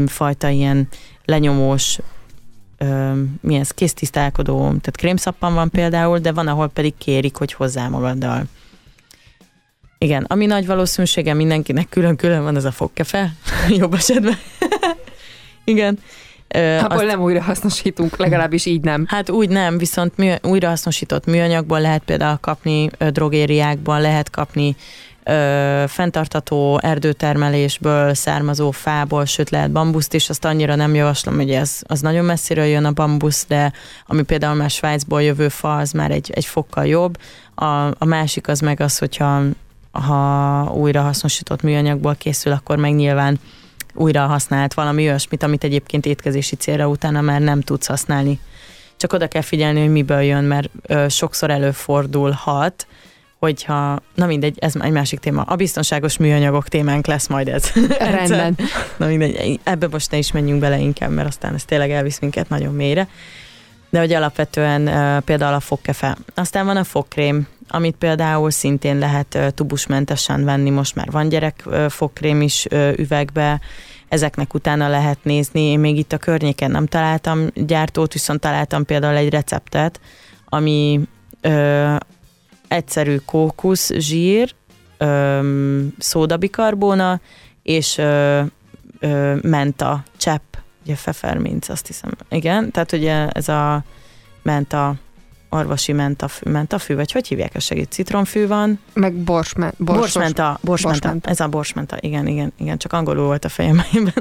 fajta 0.06 0.48
ilyen 0.48 0.88
lenyomós 1.24 1.98
ö, 2.78 3.12
milyen 3.40 3.60
ez, 3.60 3.70
kéztisztálkodó, 3.70 4.58
tehát 4.58 4.96
krémszappan 4.96 5.54
van 5.54 5.70
például, 5.70 6.18
de 6.18 6.32
van, 6.32 6.48
ahol 6.48 6.68
pedig 6.68 6.94
kérik, 6.98 7.36
hogy 7.36 7.52
hozzá 7.52 7.88
magaddal. 7.88 8.44
Igen, 9.98 10.24
ami 10.28 10.46
nagy 10.46 10.66
valószínűsége 10.66 11.34
mindenkinek 11.34 11.88
külön-külön 11.88 12.42
van, 12.42 12.56
az 12.56 12.64
a 12.64 12.70
fogkefe, 12.70 13.32
jobb 13.78 13.94
esetben. 13.94 14.38
Igen. 15.64 15.98
Abból 16.48 16.96
azt, 16.96 17.06
nem 17.06 17.20
újra 17.20 17.42
hasznosítunk, 17.42 18.16
legalábbis 18.16 18.66
így 18.66 18.80
nem. 18.80 19.04
Hát 19.08 19.30
úgy 19.30 19.48
nem, 19.48 19.78
viszont 19.78 20.16
mű, 20.16 20.32
újrahasznosított 20.42 21.26
műanyagból 21.26 21.80
lehet 21.80 22.02
például 22.02 22.38
kapni, 22.40 22.90
drogériákban 22.98 24.00
lehet 24.00 24.30
kapni, 24.30 24.76
ö, 25.24 25.84
fenntartató 25.86 26.78
erdőtermelésből 26.82 28.14
származó 28.14 28.70
fából, 28.70 29.24
sőt 29.24 29.50
lehet 29.50 29.70
bambuszt 29.70 30.14
is, 30.14 30.28
azt 30.28 30.44
annyira 30.44 30.74
nem 30.74 30.94
javaslom, 30.94 31.34
hogy 31.34 31.50
ez 31.50 31.80
az 31.82 32.00
nagyon 32.00 32.24
messziről 32.24 32.64
jön 32.64 32.84
a 32.84 32.92
bambusz, 32.92 33.44
de 33.48 33.72
ami 34.06 34.22
például 34.22 34.54
már 34.54 34.70
Svájcból 34.70 35.22
jövő 35.22 35.48
fa, 35.48 35.76
az 35.76 35.90
már 35.90 36.10
egy, 36.10 36.30
egy 36.34 36.44
fokkal 36.44 36.86
jobb. 36.86 37.18
A, 37.54 37.64
a 37.98 38.04
másik 38.04 38.48
az 38.48 38.60
meg 38.60 38.80
az, 38.80 38.98
hogyha 38.98 39.42
ha 39.90 40.72
újra 40.74 41.02
hasznosított 41.02 41.62
műanyagból 41.62 42.14
készül, 42.14 42.52
akkor 42.52 42.76
meg 42.76 42.94
nyilván 42.94 43.38
újra 43.96 44.26
használt 44.26 44.74
valami 44.74 45.08
olyasmit, 45.08 45.42
amit 45.42 45.64
egyébként 45.64 46.06
étkezési 46.06 46.56
célra 46.56 46.88
utána 46.88 47.20
már 47.20 47.40
nem 47.40 47.60
tudsz 47.60 47.86
használni. 47.86 48.40
Csak 48.96 49.12
oda 49.12 49.28
kell 49.28 49.42
figyelni, 49.42 49.80
hogy 49.80 49.90
miből 49.90 50.20
jön, 50.20 50.44
mert 50.44 50.70
ö, 50.82 51.08
sokszor 51.08 51.50
előfordulhat, 51.50 52.86
hogyha, 53.38 54.02
na 54.14 54.26
mindegy, 54.26 54.56
ez 54.58 54.74
egy 54.80 54.90
másik 54.90 55.18
téma. 55.18 55.42
A 55.42 55.56
biztonságos 55.56 56.16
műanyagok 56.16 56.68
témánk 56.68 57.06
lesz 57.06 57.26
majd 57.26 57.48
ez. 57.48 57.72
Rendben. 57.98 58.58
na 58.96 59.06
mindegy, 59.06 59.60
ebbe 59.62 59.88
most 59.90 60.10
ne 60.10 60.16
is 60.16 60.32
menjünk 60.32 60.60
bele 60.60 60.78
inkább, 60.78 61.10
mert 61.10 61.28
aztán 61.28 61.54
ez 61.54 61.64
tényleg 61.64 61.90
elvisz 61.90 62.18
minket 62.18 62.48
nagyon 62.48 62.74
mélyre. 62.74 63.08
De 63.90 63.98
hogy 63.98 64.12
alapvetően 64.12 64.82
uh, 64.88 65.22
például 65.22 65.54
a 65.54 65.60
fogkefe. 65.60 66.16
Aztán 66.34 66.66
van 66.66 66.76
a 66.76 66.84
fogkrém, 66.84 67.46
amit 67.68 67.96
például 67.96 68.50
szintén 68.50 68.98
lehet 68.98 69.52
tubusmentesen 69.54 70.44
venni, 70.44 70.70
most 70.70 70.94
már 70.94 71.10
van 71.10 71.28
gyerek 71.28 71.64
fogkrém 71.88 72.42
is 72.42 72.66
üvegbe, 72.96 73.60
ezeknek 74.08 74.54
utána 74.54 74.88
lehet 74.88 75.18
nézni. 75.22 75.60
Én 75.60 75.78
még 75.78 75.98
itt 75.98 76.12
a 76.12 76.18
környéken 76.18 76.70
nem 76.70 76.86
találtam 76.86 77.46
gyártót, 77.54 78.12
viszont 78.12 78.40
találtam 78.40 78.84
például 78.84 79.16
egy 79.16 79.30
receptet, 79.30 80.00
ami 80.44 81.00
ö, 81.40 81.94
egyszerű 82.68 83.16
kókusz, 83.16 83.92
zsír, 83.92 84.54
ö, 84.98 85.40
szódabikarbóna 85.98 87.20
és 87.62 87.98
ö, 87.98 88.42
ö, 88.98 89.34
menta, 89.42 90.02
csepp, 90.16 90.54
ugye 90.84 90.94
feferminc, 90.94 91.68
azt 91.68 91.86
hiszem. 91.86 92.10
Igen, 92.28 92.70
tehát 92.70 92.92
ugye 92.92 93.28
ez 93.28 93.48
a 93.48 93.84
menta 94.42 94.94
orvosi 95.56 95.92
mentafű, 95.92 96.50
mentafű, 96.50 96.94
vagy 96.94 97.12
hogy 97.12 97.26
hívják 97.26 97.54
a 97.54 97.60
segít? 97.60 97.92
Citromfű 97.92 98.46
van. 98.46 98.80
Meg 98.92 99.14
borsme, 99.14 99.72
borsos, 99.76 100.02
borsmenta, 100.02 100.58
borsmenta, 100.62 100.98
borsmenta. 100.98 101.30
Ez 101.30 101.40
a 101.40 101.48
borsmenta, 101.48 101.96
igen, 102.00 102.26
igen, 102.26 102.52
igen, 102.58 102.78
csak 102.78 102.92
angolul 102.92 103.24
volt 103.26 103.44
a 103.44 103.48
fejemben. 103.48 103.86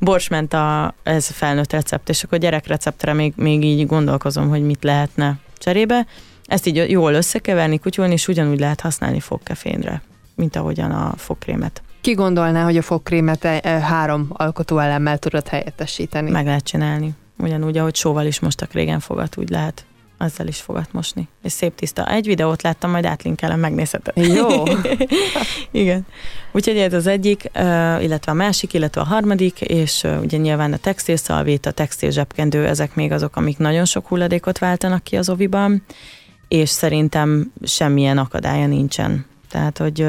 borsmenta, 0.00 0.94
ez 1.02 1.26
felnőtt 1.26 1.72
recept, 1.72 2.08
és 2.08 2.22
akkor 2.22 2.38
gyerekreceptre 2.38 3.12
még, 3.12 3.32
még 3.36 3.64
így 3.64 3.86
gondolkozom, 3.86 4.48
hogy 4.48 4.62
mit 4.62 4.84
lehetne 4.84 5.38
cserébe. 5.58 6.06
Ezt 6.46 6.66
így 6.66 6.90
jól 6.90 7.12
összekeverni, 7.12 7.78
kutyulni, 7.78 8.12
és 8.12 8.28
ugyanúgy 8.28 8.58
lehet 8.58 8.80
használni 8.80 9.20
fogkefénre, 9.20 10.02
mint 10.34 10.56
ahogyan 10.56 10.90
a 10.90 11.12
fogkrémet. 11.16 11.82
Ki 12.00 12.12
gondolná, 12.12 12.64
hogy 12.64 12.76
a 12.76 12.82
fogkrémet 12.82 13.44
e, 13.44 13.60
e, 13.62 13.68
három 13.80 14.26
alkotóelemmel 14.32 15.18
tudod 15.18 15.48
helyettesíteni? 15.48 16.30
Meg 16.30 16.44
lehet 16.44 16.64
csinálni. 16.64 17.14
Ugyanúgy, 17.38 17.78
ahogy 17.78 17.94
sóval 17.94 18.26
is 18.26 18.40
mostak 18.40 18.72
régen 18.72 19.00
fogat, 19.00 19.36
úgy 19.36 19.48
lehet 19.48 19.84
azzal 20.18 20.46
is 20.46 20.60
fogat 20.60 20.92
mosni. 20.92 21.28
És 21.42 21.52
szép 21.52 21.74
tiszta. 21.74 22.10
Egy 22.10 22.26
videót 22.26 22.62
láttam, 22.62 22.90
majd 22.90 23.04
átlinkelem, 23.04 23.60
megnézheted. 23.60 24.16
Jó. 24.34 24.62
Igen. 25.82 26.06
Úgyhogy 26.52 26.76
ez 26.76 26.92
az 26.92 27.06
egyik, 27.06 27.50
illetve 28.00 28.32
a 28.32 28.34
másik, 28.34 28.72
illetve 28.72 29.00
a 29.00 29.04
harmadik, 29.04 29.60
és 29.60 30.06
ugye 30.20 30.36
nyilván 30.36 30.72
a 30.72 30.76
textilszalvét, 30.76 31.66
a 31.66 31.70
textil 31.70 32.10
zsebkendő, 32.10 32.66
ezek 32.66 32.94
még 32.94 33.12
azok, 33.12 33.36
amik 33.36 33.58
nagyon 33.58 33.84
sok 33.84 34.06
hulladékot 34.06 34.58
váltanak 34.58 35.02
ki 35.02 35.16
az 35.16 35.28
oviban, 35.28 35.82
és 36.48 36.68
szerintem 36.68 37.52
semmilyen 37.62 38.18
akadálya 38.18 38.66
nincsen. 38.66 39.26
Tehát, 39.50 39.78
hogy 39.78 40.06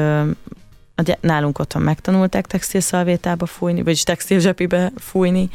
nálunk 1.20 1.58
otthon 1.58 1.82
megtanulták 1.82 2.46
textilszalvétába 2.46 3.46
fújni, 3.46 3.82
vagyis 3.82 4.02
textilzsepibe 4.02 4.92
fújni 4.96 5.50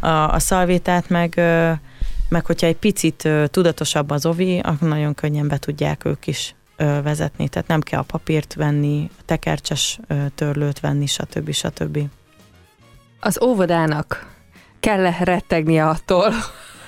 a, 0.00 0.08
a 0.08 0.38
szalvétát, 0.38 1.08
meg 1.08 1.40
meg 2.30 2.46
hogyha 2.46 2.66
egy 2.66 2.76
picit 2.76 3.28
tudatosabb 3.46 4.10
az 4.10 4.26
ovi, 4.26 4.58
akkor 4.58 4.88
nagyon 4.88 5.14
könnyen 5.14 5.48
be 5.48 5.58
tudják 5.58 6.04
ők 6.04 6.26
is 6.26 6.54
vezetni. 6.76 7.48
Tehát 7.48 7.68
nem 7.68 7.80
kell 7.80 8.00
a 8.00 8.02
papírt 8.02 8.54
venni, 8.54 9.10
a 9.18 9.22
tekercses 9.24 10.00
törlőt 10.34 10.80
venni, 10.80 11.06
stb. 11.06 11.52
stb. 11.52 11.98
Az 13.20 13.42
óvodának 13.42 14.34
kell 14.80 15.10
rettegni 15.10 15.80
attól, 15.80 16.32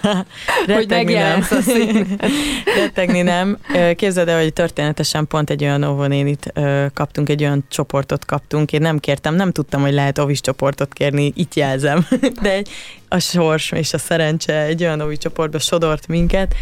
hogy 0.67 0.88
megjelensz 0.88 1.51
a 1.51 1.61
szín. 1.61 2.07
Rettegni 2.79 3.23
nem. 3.23 3.59
Képzeld 3.97 4.29
el, 4.29 4.43
hogy 4.43 4.53
történetesen 4.53 5.27
pont 5.27 5.51
egy 5.51 5.62
olyan 5.62 5.85
óvonénit 5.85 6.53
kaptunk, 6.95 7.29
egy 7.29 7.43
olyan 7.43 7.65
csoportot 7.69 8.25
kaptunk. 8.25 8.73
Én 8.73 8.81
nem 8.81 8.99
kértem, 8.99 9.35
nem 9.35 9.53
tudtam, 9.53 9.81
hogy 9.81 9.93
lehet 9.93 10.19
ovis 10.19 10.41
csoportot 10.41 10.93
kérni, 10.93 11.33
itt 11.37 11.55
jelzem. 11.55 12.07
De 12.43 12.62
a 13.09 13.19
sors 13.19 13.71
és 13.71 13.93
a 13.93 13.99
szerencse 13.99 14.62
egy 14.62 14.83
olyan 14.83 15.01
ovi 15.01 15.17
csoportba 15.17 15.59
sodort 15.59 16.07
minket, 16.07 16.55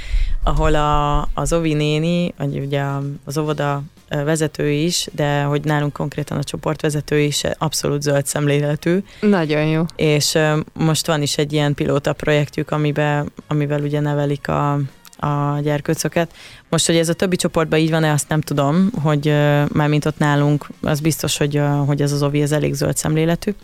ahol 0.42 0.74
a, 0.74 1.20
az 1.34 1.52
ovi 1.52 1.72
néni, 1.72 2.34
vagy 2.38 2.58
ugye 2.58 2.82
az 3.24 3.38
óvoda 3.38 3.82
vezető 4.10 4.70
is, 4.70 5.08
de 5.12 5.42
hogy 5.42 5.64
nálunk 5.64 5.92
konkrétan 5.92 6.38
a 6.38 6.44
csoportvezető 6.44 7.18
is 7.18 7.42
abszolút 7.58 8.02
zöld 8.02 8.26
szemléletű. 8.26 8.98
Nagyon 9.20 9.66
jó. 9.66 9.84
És 9.96 10.38
most 10.72 11.06
van 11.06 11.22
is 11.22 11.38
egy 11.38 11.52
ilyen 11.52 11.74
pilóta 11.74 12.12
projektjük, 12.12 12.70
amiben, 12.70 13.32
amivel 13.46 13.80
ugye 13.80 14.00
nevelik 14.00 14.48
a, 14.48 14.72
a 15.16 15.60
gyerkőcöket. 15.62 16.32
Most, 16.68 16.86
hogy 16.86 16.96
ez 16.96 17.08
a 17.08 17.14
többi 17.14 17.36
csoportban 17.36 17.78
így 17.78 17.90
van-e, 17.90 18.12
azt 18.12 18.28
nem 18.28 18.40
tudom, 18.40 18.90
hogy 19.02 19.26
már 19.68 19.88
mint 19.88 20.04
ott 20.06 20.18
nálunk, 20.18 20.66
az 20.82 21.00
biztos, 21.00 21.36
hogy, 21.36 21.60
hogy 21.86 22.02
ez 22.02 22.12
az 22.12 22.22
ovi 22.22 22.42
ez 22.42 22.52
elég 22.52 22.74
zöld 22.74 22.96
szemléletű. 22.96 23.54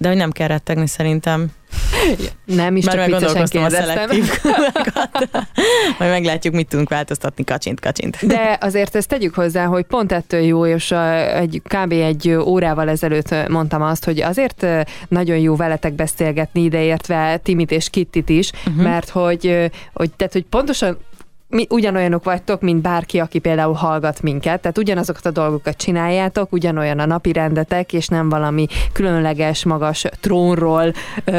De 0.00 0.08
hogy 0.08 0.16
nem 0.16 0.30
kell 0.30 0.48
rettegni 0.48 0.86
szerintem. 0.86 1.46
Nem 2.44 2.76
is, 2.76 2.84
Már 2.84 2.94
csak 2.94 3.06
viccesen 3.06 3.46
kérdeztem. 3.46 4.08
Majd 5.98 6.10
meglátjuk, 6.10 6.54
mit 6.54 6.68
tudunk 6.68 6.88
változtatni, 6.88 7.44
kacsint, 7.44 7.80
kacsint. 7.80 8.26
De 8.26 8.58
azért 8.60 8.96
ezt 8.96 9.08
tegyük 9.08 9.34
hozzá, 9.34 9.64
hogy 9.64 9.84
pont 9.84 10.12
ettől 10.12 10.40
jó, 10.40 10.66
és 10.66 10.90
egy, 11.34 11.62
kb. 11.64 11.92
egy 11.92 12.30
órával 12.30 12.88
ezelőtt 12.88 13.48
mondtam 13.48 13.82
azt, 13.82 14.04
hogy 14.04 14.20
azért 14.20 14.66
nagyon 15.08 15.38
jó 15.38 15.56
veletek 15.56 15.92
beszélgetni, 15.92 16.62
ideértve 16.62 17.36
Timit 17.42 17.70
és 17.70 17.90
Kittit 17.90 18.28
is, 18.28 18.50
uh-huh. 18.66 18.82
mert 18.82 19.08
hogy, 19.08 19.70
hogy, 19.92 20.10
tehát, 20.16 20.32
hogy 20.32 20.44
pontosan 20.44 20.98
mi 21.50 21.66
ugyanolyanok 21.68 22.24
vagytok, 22.24 22.60
mint 22.60 22.82
bárki, 22.82 23.18
aki 23.18 23.38
például 23.38 23.72
hallgat 23.72 24.22
minket, 24.22 24.60
tehát 24.60 24.78
ugyanazokat 24.78 25.26
a 25.26 25.30
dolgokat 25.30 25.76
csináljátok, 25.76 26.52
ugyanolyan 26.52 26.98
a 26.98 27.06
napi 27.06 27.32
rendetek, 27.32 27.92
és 27.92 28.08
nem 28.08 28.28
valami 28.28 28.66
különleges, 28.92 29.64
magas 29.64 30.04
trónról 30.20 30.92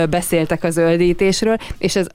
beszéltek 0.10 0.64
a 0.64 0.70
zöldítésről, 0.70 1.58
és 1.78 1.96
ez 1.96 2.08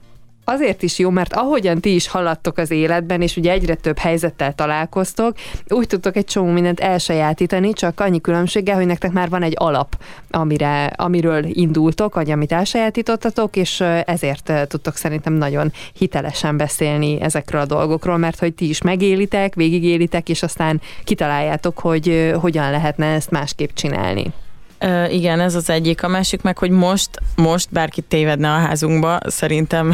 azért 0.49 0.83
is 0.83 0.99
jó, 0.99 1.09
mert 1.09 1.33
ahogyan 1.33 1.79
ti 1.79 1.95
is 1.95 2.07
haladtok 2.07 2.57
az 2.57 2.71
életben, 2.71 3.21
és 3.21 3.37
ugye 3.37 3.51
egyre 3.51 3.75
több 3.75 3.97
helyzettel 3.97 4.53
találkoztok, 4.53 5.35
úgy 5.67 5.87
tudtok 5.87 6.15
egy 6.15 6.25
csomó 6.25 6.51
mindent 6.51 6.79
elsajátítani, 6.79 7.73
csak 7.73 7.99
annyi 7.99 8.21
különbséggel, 8.21 8.75
hogy 8.75 8.85
nektek 8.85 9.11
már 9.11 9.29
van 9.29 9.43
egy 9.43 9.55
alap, 9.57 9.97
amire, 10.29 10.85
amiről 10.85 11.45
indultok, 11.45 12.13
vagy 12.13 12.31
amit 12.31 12.51
elsajátítottatok, 12.51 13.55
és 13.55 13.79
ezért 14.05 14.51
tudtok 14.67 14.95
szerintem 14.95 15.33
nagyon 15.33 15.71
hitelesen 15.93 16.57
beszélni 16.57 17.21
ezekről 17.21 17.61
a 17.61 17.65
dolgokról, 17.65 18.17
mert 18.17 18.39
hogy 18.39 18.53
ti 18.53 18.69
is 18.69 18.81
megélitek, 18.81 19.55
végigélitek, 19.55 20.29
és 20.29 20.43
aztán 20.43 20.81
kitaláljátok, 21.03 21.79
hogy 21.79 22.33
hogyan 22.41 22.71
lehetne 22.71 23.05
ezt 23.05 23.31
másképp 23.31 23.69
csinálni. 23.73 24.33
Uh, 24.81 25.13
igen, 25.13 25.39
ez 25.39 25.55
az 25.55 25.69
egyik. 25.69 26.03
A 26.03 26.07
másik 26.07 26.41
meg, 26.41 26.57
hogy 26.57 26.69
most, 26.69 27.09
most 27.35 27.67
bárki 27.71 28.01
tévedne 28.01 28.53
a 28.53 28.57
házunkba, 28.57 29.19
szerintem 29.25 29.93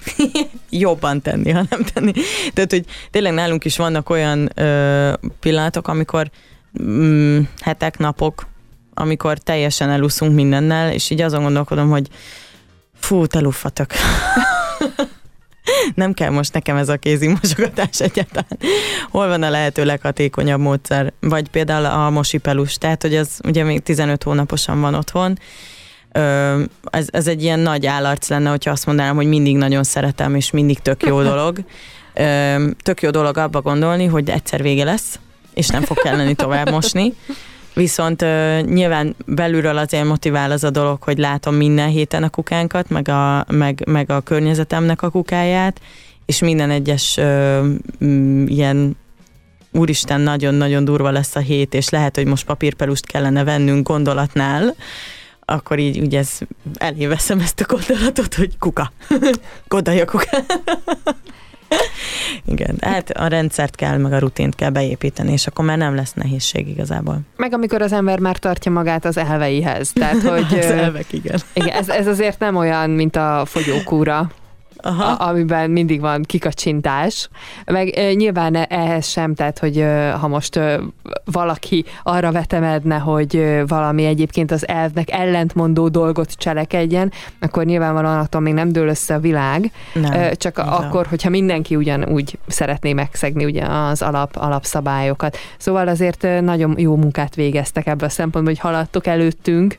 jobban 0.70 1.22
tenni, 1.22 1.50
ha 1.50 1.62
nem 1.70 1.82
tenni. 1.94 2.12
Tehát, 2.52 2.70
hogy 2.70 2.84
tényleg 3.10 3.32
nálunk 3.32 3.64
is 3.64 3.76
vannak 3.76 4.10
olyan 4.10 4.52
uh, 4.56 5.12
pillanatok, 5.40 5.88
amikor 5.88 6.30
mm, 6.82 7.40
hetek, 7.60 7.98
napok, 7.98 8.46
amikor 8.94 9.38
teljesen 9.38 9.90
eluszunk 9.90 10.34
mindennel, 10.34 10.92
és 10.92 11.10
így 11.10 11.20
azon 11.20 11.42
gondolkodom, 11.42 11.90
hogy 11.90 12.08
fú, 12.94 13.26
te 13.26 13.40
luffatok 13.40 13.90
nem 15.94 16.12
kell 16.12 16.30
most 16.30 16.52
nekem 16.52 16.76
ez 16.76 16.88
a 16.88 16.96
kézi 16.96 17.26
mosogatás 17.42 18.00
egyáltalán. 18.00 18.58
Hol 19.10 19.28
van 19.28 19.42
a 19.42 19.50
lehető 19.50 19.84
leghatékonyabb 19.84 20.60
módszer? 20.60 21.12
Vagy 21.20 21.48
például 21.48 21.84
a 21.84 22.10
mosipelus, 22.10 22.74
tehát 22.74 23.02
hogy 23.02 23.16
az 23.16 23.40
ugye 23.44 23.64
még 23.64 23.82
15 23.82 24.22
hónaposan 24.22 24.80
van 24.80 24.94
otthon, 24.94 25.38
ez, 26.90 27.06
ez 27.10 27.26
egy 27.26 27.42
ilyen 27.42 27.58
nagy 27.58 27.86
állarc 27.86 28.28
lenne, 28.28 28.50
hogyha 28.50 28.70
azt 28.70 28.86
mondanám, 28.86 29.16
hogy 29.16 29.26
mindig 29.26 29.56
nagyon 29.56 29.84
szeretem, 29.84 30.34
és 30.34 30.50
mindig 30.50 30.78
tök 30.78 31.02
jó 31.02 31.22
dolog. 31.32 31.58
Tök 32.82 33.02
jó 33.02 33.10
dolog 33.10 33.36
abba 33.36 33.60
gondolni, 33.60 34.04
hogy 34.04 34.30
egyszer 34.30 34.62
vége 34.62 34.84
lesz, 34.84 35.18
és 35.54 35.68
nem 35.68 35.82
fog 35.82 35.98
kelleni 35.98 36.34
tovább 36.34 36.70
mosni. 36.70 37.12
Viszont 37.76 38.22
uh, 38.22 38.60
nyilván 38.60 39.16
belülről 39.26 39.76
azért 39.76 40.04
motivál 40.04 40.50
az 40.50 40.64
a 40.64 40.70
dolog, 40.70 41.02
hogy 41.02 41.18
látom 41.18 41.54
minden 41.54 41.88
héten 41.88 42.22
a 42.22 42.28
kukánkat, 42.28 42.88
meg 42.88 43.08
a, 43.08 43.46
meg, 43.50 43.82
meg 43.86 44.10
a 44.10 44.20
környezetemnek 44.20 45.02
a 45.02 45.10
kukáját, 45.10 45.80
és 46.26 46.38
minden 46.38 46.70
egyes 46.70 47.16
uh, 47.16 47.66
ilyen 48.46 48.96
úristen, 49.72 50.20
nagyon-nagyon 50.20 50.84
durva 50.84 51.10
lesz 51.10 51.36
a 51.36 51.40
hét, 51.40 51.74
és 51.74 51.88
lehet, 51.88 52.16
hogy 52.16 52.26
most 52.26 52.46
papírpelust 52.46 53.06
kellene 53.06 53.44
vennünk 53.44 53.88
gondolatnál, 53.88 54.74
akkor 55.44 55.78
így 55.78 56.00
ugye 56.00 56.18
ez, 56.18 56.38
eléveszem 56.74 57.40
ezt 57.40 57.60
a 57.60 57.64
gondolatot, 57.66 58.34
hogy 58.34 58.58
kuka. 58.58 58.92
Kodai 59.68 60.00
a 60.00 60.04
kuka. 60.04 60.36
Igen, 62.44 62.76
hát 62.80 63.10
a 63.10 63.26
rendszert 63.26 63.74
kell, 63.74 63.96
meg 63.96 64.12
a 64.12 64.18
rutint 64.18 64.54
kell 64.54 64.70
beépíteni, 64.70 65.32
és 65.32 65.46
akkor 65.46 65.64
már 65.64 65.78
nem 65.78 65.94
lesz 65.94 66.12
nehézség 66.12 66.68
igazából. 66.68 67.20
Meg 67.36 67.52
amikor 67.52 67.82
az 67.82 67.92
ember 67.92 68.18
már 68.18 68.36
tartja 68.36 68.72
magát 68.72 69.04
az 69.04 69.16
elveihez. 69.16 69.92
Tehát, 69.92 70.22
hogy, 70.22 70.58
az 70.58 70.64
elvek, 70.64 71.12
igen. 71.12 71.40
igen 71.52 71.76
ez, 71.76 71.88
ez 71.88 72.06
azért 72.06 72.38
nem 72.38 72.56
olyan, 72.56 72.90
mint 72.90 73.16
a 73.16 73.42
fogyókúra, 73.46 74.30
Aha. 74.86 75.12
Amiben 75.12 75.70
mindig 75.70 76.00
van 76.00 76.22
kikacsintás. 76.22 77.28
Meg 77.64 77.88
e, 77.88 78.12
nyilván 78.12 78.54
ehhez 78.54 79.08
sem, 79.08 79.34
tehát, 79.34 79.58
hogy 79.58 79.78
e, 79.78 80.10
ha 80.12 80.28
most 80.28 80.56
e, 80.56 80.80
valaki 81.24 81.84
arra 82.02 82.32
vetemedne, 82.32 82.96
hogy 82.96 83.62
valami 83.66 84.04
egyébként 84.04 84.50
az 84.50 84.68
elvnek 84.68 85.10
ellentmondó 85.10 85.88
dolgot 85.88 86.32
cselekedjen, 86.32 87.12
akkor 87.40 87.64
nyilvánvalóan 87.64 88.18
attól 88.18 88.40
még 88.40 88.54
nem 88.54 88.72
dől 88.72 88.88
össze 88.88 89.14
a 89.14 89.18
világ, 89.18 89.70
nem, 89.92 90.32
csak 90.32 90.58
igen. 90.58 90.68
akkor, 90.68 91.06
hogyha 91.06 91.30
mindenki 91.30 91.76
ugyanúgy 91.76 92.38
szeretné 92.46 92.92
megszegni 92.92 93.44
ugye 93.44 93.64
az 93.64 94.02
alap, 94.02 94.36
alapszabályokat. 94.36 95.36
Szóval 95.58 95.88
azért 95.88 96.26
nagyon 96.40 96.74
jó 96.78 96.96
munkát 96.96 97.34
végeztek 97.34 97.86
ebből 97.86 98.08
a 98.08 98.10
szempontból, 98.10 98.54
hogy 98.54 98.62
haladtok 98.62 99.06
előttünk, 99.06 99.78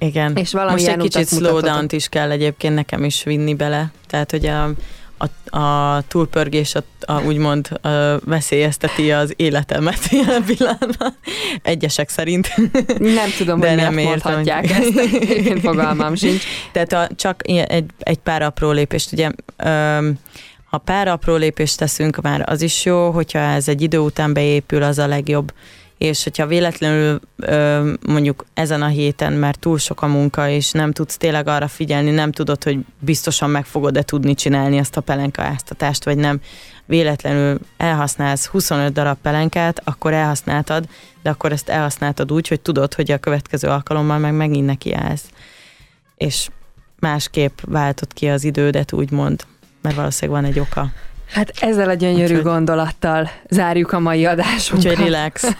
igen. 0.00 0.36
És 0.36 0.52
Most 0.52 0.86
egy 0.86 0.96
kicsit 0.96 1.28
slowdown 1.28 1.86
is 1.90 2.08
kell 2.08 2.30
egyébként 2.30 2.74
nekem 2.74 3.04
is 3.04 3.22
vinni 3.22 3.54
bele. 3.54 3.92
Tehát, 4.06 4.30
hogy 4.30 4.46
a, 4.46 4.70
a, 5.18 5.58
a 5.58 6.02
túlpörgés 6.08 6.74
a, 6.74 6.82
a, 7.00 7.22
úgymond 7.22 7.68
a, 7.82 7.88
veszélyezteti 8.24 9.12
az 9.12 9.32
életemet 9.36 10.08
jelen 10.24 10.44
pillanatban. 10.44 11.16
Egyesek 11.62 12.08
szerint. 12.08 12.54
Nem 12.98 13.30
tudom, 13.38 13.60
De 13.60 13.68
hogy 13.68 13.76
nem 13.76 13.94
miért 13.94 14.24
mondhatják 14.24 14.72
hogy... 14.72 14.96
ezt. 14.96 15.12
Én 15.46 15.60
fogalmam 15.60 16.14
sincs. 16.14 16.42
Tehát 16.72 16.92
a, 16.92 17.08
csak 17.14 17.48
egy, 17.48 17.84
egy 17.98 18.18
pár 18.18 18.42
apró 18.42 18.70
lépést, 18.70 19.12
ugye 19.12 19.30
öm, 19.56 20.18
ha 20.64 20.78
pár 20.78 21.08
apró 21.08 21.36
lépést 21.36 21.78
teszünk, 21.78 22.20
már 22.20 22.44
az 22.50 22.62
is 22.62 22.84
jó, 22.84 23.10
hogyha 23.10 23.38
ez 23.38 23.68
egy 23.68 23.82
idő 23.82 23.98
után 23.98 24.32
beépül, 24.32 24.82
az 24.82 24.98
a 24.98 25.06
legjobb 25.06 25.52
és 26.00 26.22
hogyha 26.22 26.46
véletlenül 26.46 27.20
mondjuk 28.06 28.44
ezen 28.54 28.82
a 28.82 28.86
héten, 28.86 29.32
mert 29.32 29.58
túl 29.58 29.78
sok 29.78 30.02
a 30.02 30.06
munka, 30.06 30.48
és 30.48 30.70
nem 30.70 30.92
tudsz 30.92 31.16
tényleg 31.16 31.48
arra 31.48 31.68
figyelni, 31.68 32.10
nem 32.10 32.32
tudod, 32.32 32.62
hogy 32.62 32.78
biztosan 32.98 33.50
meg 33.50 33.64
fogod-e 33.64 34.02
tudni 34.02 34.34
csinálni 34.34 34.76
ezt 34.76 34.96
a 34.96 35.00
pelenkaáztatást, 35.00 36.04
vagy 36.04 36.16
nem, 36.16 36.40
véletlenül 36.86 37.58
elhasználsz 37.76 38.46
25 38.46 38.92
darab 38.92 39.18
pelenkát, 39.22 39.80
akkor 39.84 40.12
elhasználtad, 40.12 40.84
de 41.22 41.30
akkor 41.30 41.52
ezt 41.52 41.68
elhasználtad 41.68 42.32
úgy, 42.32 42.48
hogy 42.48 42.60
tudod, 42.60 42.94
hogy 42.94 43.10
a 43.10 43.18
következő 43.18 43.68
alkalommal 43.68 44.18
meg 44.18 44.34
megint 44.34 44.66
nekiállsz. 44.66 45.30
És 46.16 46.48
másképp 46.98 47.58
váltott 47.64 48.12
ki 48.12 48.28
az 48.28 48.44
idődet, 48.44 48.92
úgymond, 48.92 49.44
mert 49.82 49.96
valószínűleg 49.96 50.42
van 50.42 50.50
egy 50.50 50.58
oka. 50.58 50.92
Hát 51.30 51.52
ezzel 51.60 51.88
a 51.88 51.94
gyönyörű 51.94 52.22
Úgyhogy... 52.22 52.42
gondolattal 52.42 53.30
zárjuk 53.48 53.92
a 53.92 53.98
mai 53.98 54.26
adásunkat. 54.26 54.90
Úgyhogy 54.90 55.04
relax. 55.04 55.56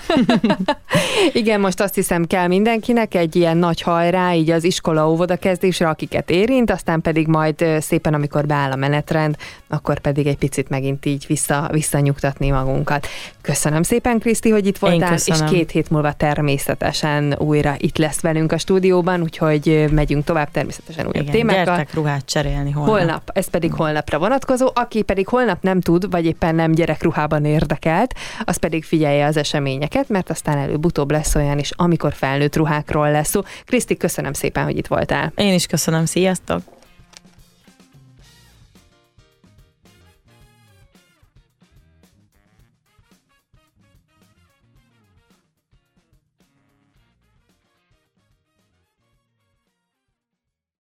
Igen, 1.32 1.60
most 1.60 1.80
azt 1.80 1.94
hiszem 1.94 2.26
kell 2.26 2.46
mindenkinek 2.46 3.14
egy 3.14 3.36
ilyen 3.36 3.56
nagy 3.56 3.80
hajrá, 3.80 4.34
így 4.34 4.50
az 4.50 4.64
iskola 4.64 5.10
óvoda 5.10 5.36
kezdésre, 5.36 5.88
akiket 5.88 6.30
érint, 6.30 6.70
aztán 6.70 7.00
pedig 7.00 7.26
majd 7.26 7.64
szépen, 7.78 8.14
amikor 8.14 8.46
beáll 8.46 8.70
a 8.70 8.76
menetrend, 8.76 9.36
akkor 9.68 9.98
pedig 9.98 10.26
egy 10.26 10.36
picit 10.36 10.68
megint 10.68 11.06
így 11.06 11.24
vissza, 11.26 11.68
visszanyugtatni 11.72 12.50
magunkat. 12.50 13.06
Köszönöm 13.40 13.82
szépen, 13.82 14.18
Kriszti, 14.18 14.50
hogy 14.50 14.66
itt 14.66 14.78
voltál, 14.78 15.14
és 15.24 15.38
két 15.50 15.70
hét 15.70 15.90
múlva 15.90 16.12
természetesen 16.12 17.34
újra 17.38 17.74
itt 17.78 17.98
lesz 17.98 18.20
velünk 18.20 18.52
a 18.52 18.58
stúdióban, 18.58 19.22
úgyhogy 19.22 19.84
megyünk 19.90 20.24
tovább 20.24 20.50
természetesen 20.50 21.06
újabb 21.06 21.22
Igen, 21.22 21.34
témákkal. 21.34 21.64
Gyertek 21.64 21.94
ruhát 21.94 22.24
cserélni 22.24 22.70
holnap. 22.70 22.96
Holnap, 22.96 23.30
ez 23.32 23.48
pedig 23.48 23.72
holnapra 23.72 24.18
vonatkozó, 24.18 24.70
aki 24.74 25.02
pedig 25.02 25.28
holnap 25.28 25.59
nem 25.60 25.80
tud, 25.80 26.10
vagy 26.10 26.24
éppen 26.24 26.54
nem 26.54 26.72
gyerekruhában 26.72 27.44
érdekelt, 27.44 28.14
az 28.44 28.56
pedig 28.56 28.84
figyelje 28.84 29.26
az 29.26 29.36
eseményeket, 29.36 30.08
mert 30.08 30.30
aztán 30.30 30.58
előbb-utóbb 30.58 31.10
lesz 31.10 31.34
olyan 31.34 31.58
is, 31.58 31.70
amikor 31.76 32.12
felnőtt 32.12 32.56
ruhákról 32.56 33.10
lesz 33.10 33.28
szó. 33.28 33.40
Kriszti, 33.64 33.96
köszönöm 33.96 34.32
szépen, 34.32 34.64
hogy 34.64 34.76
itt 34.76 34.86
voltál. 34.86 35.32
Én 35.36 35.54
is 35.54 35.66
köszönöm, 35.66 36.04
sziasztok! 36.04 36.79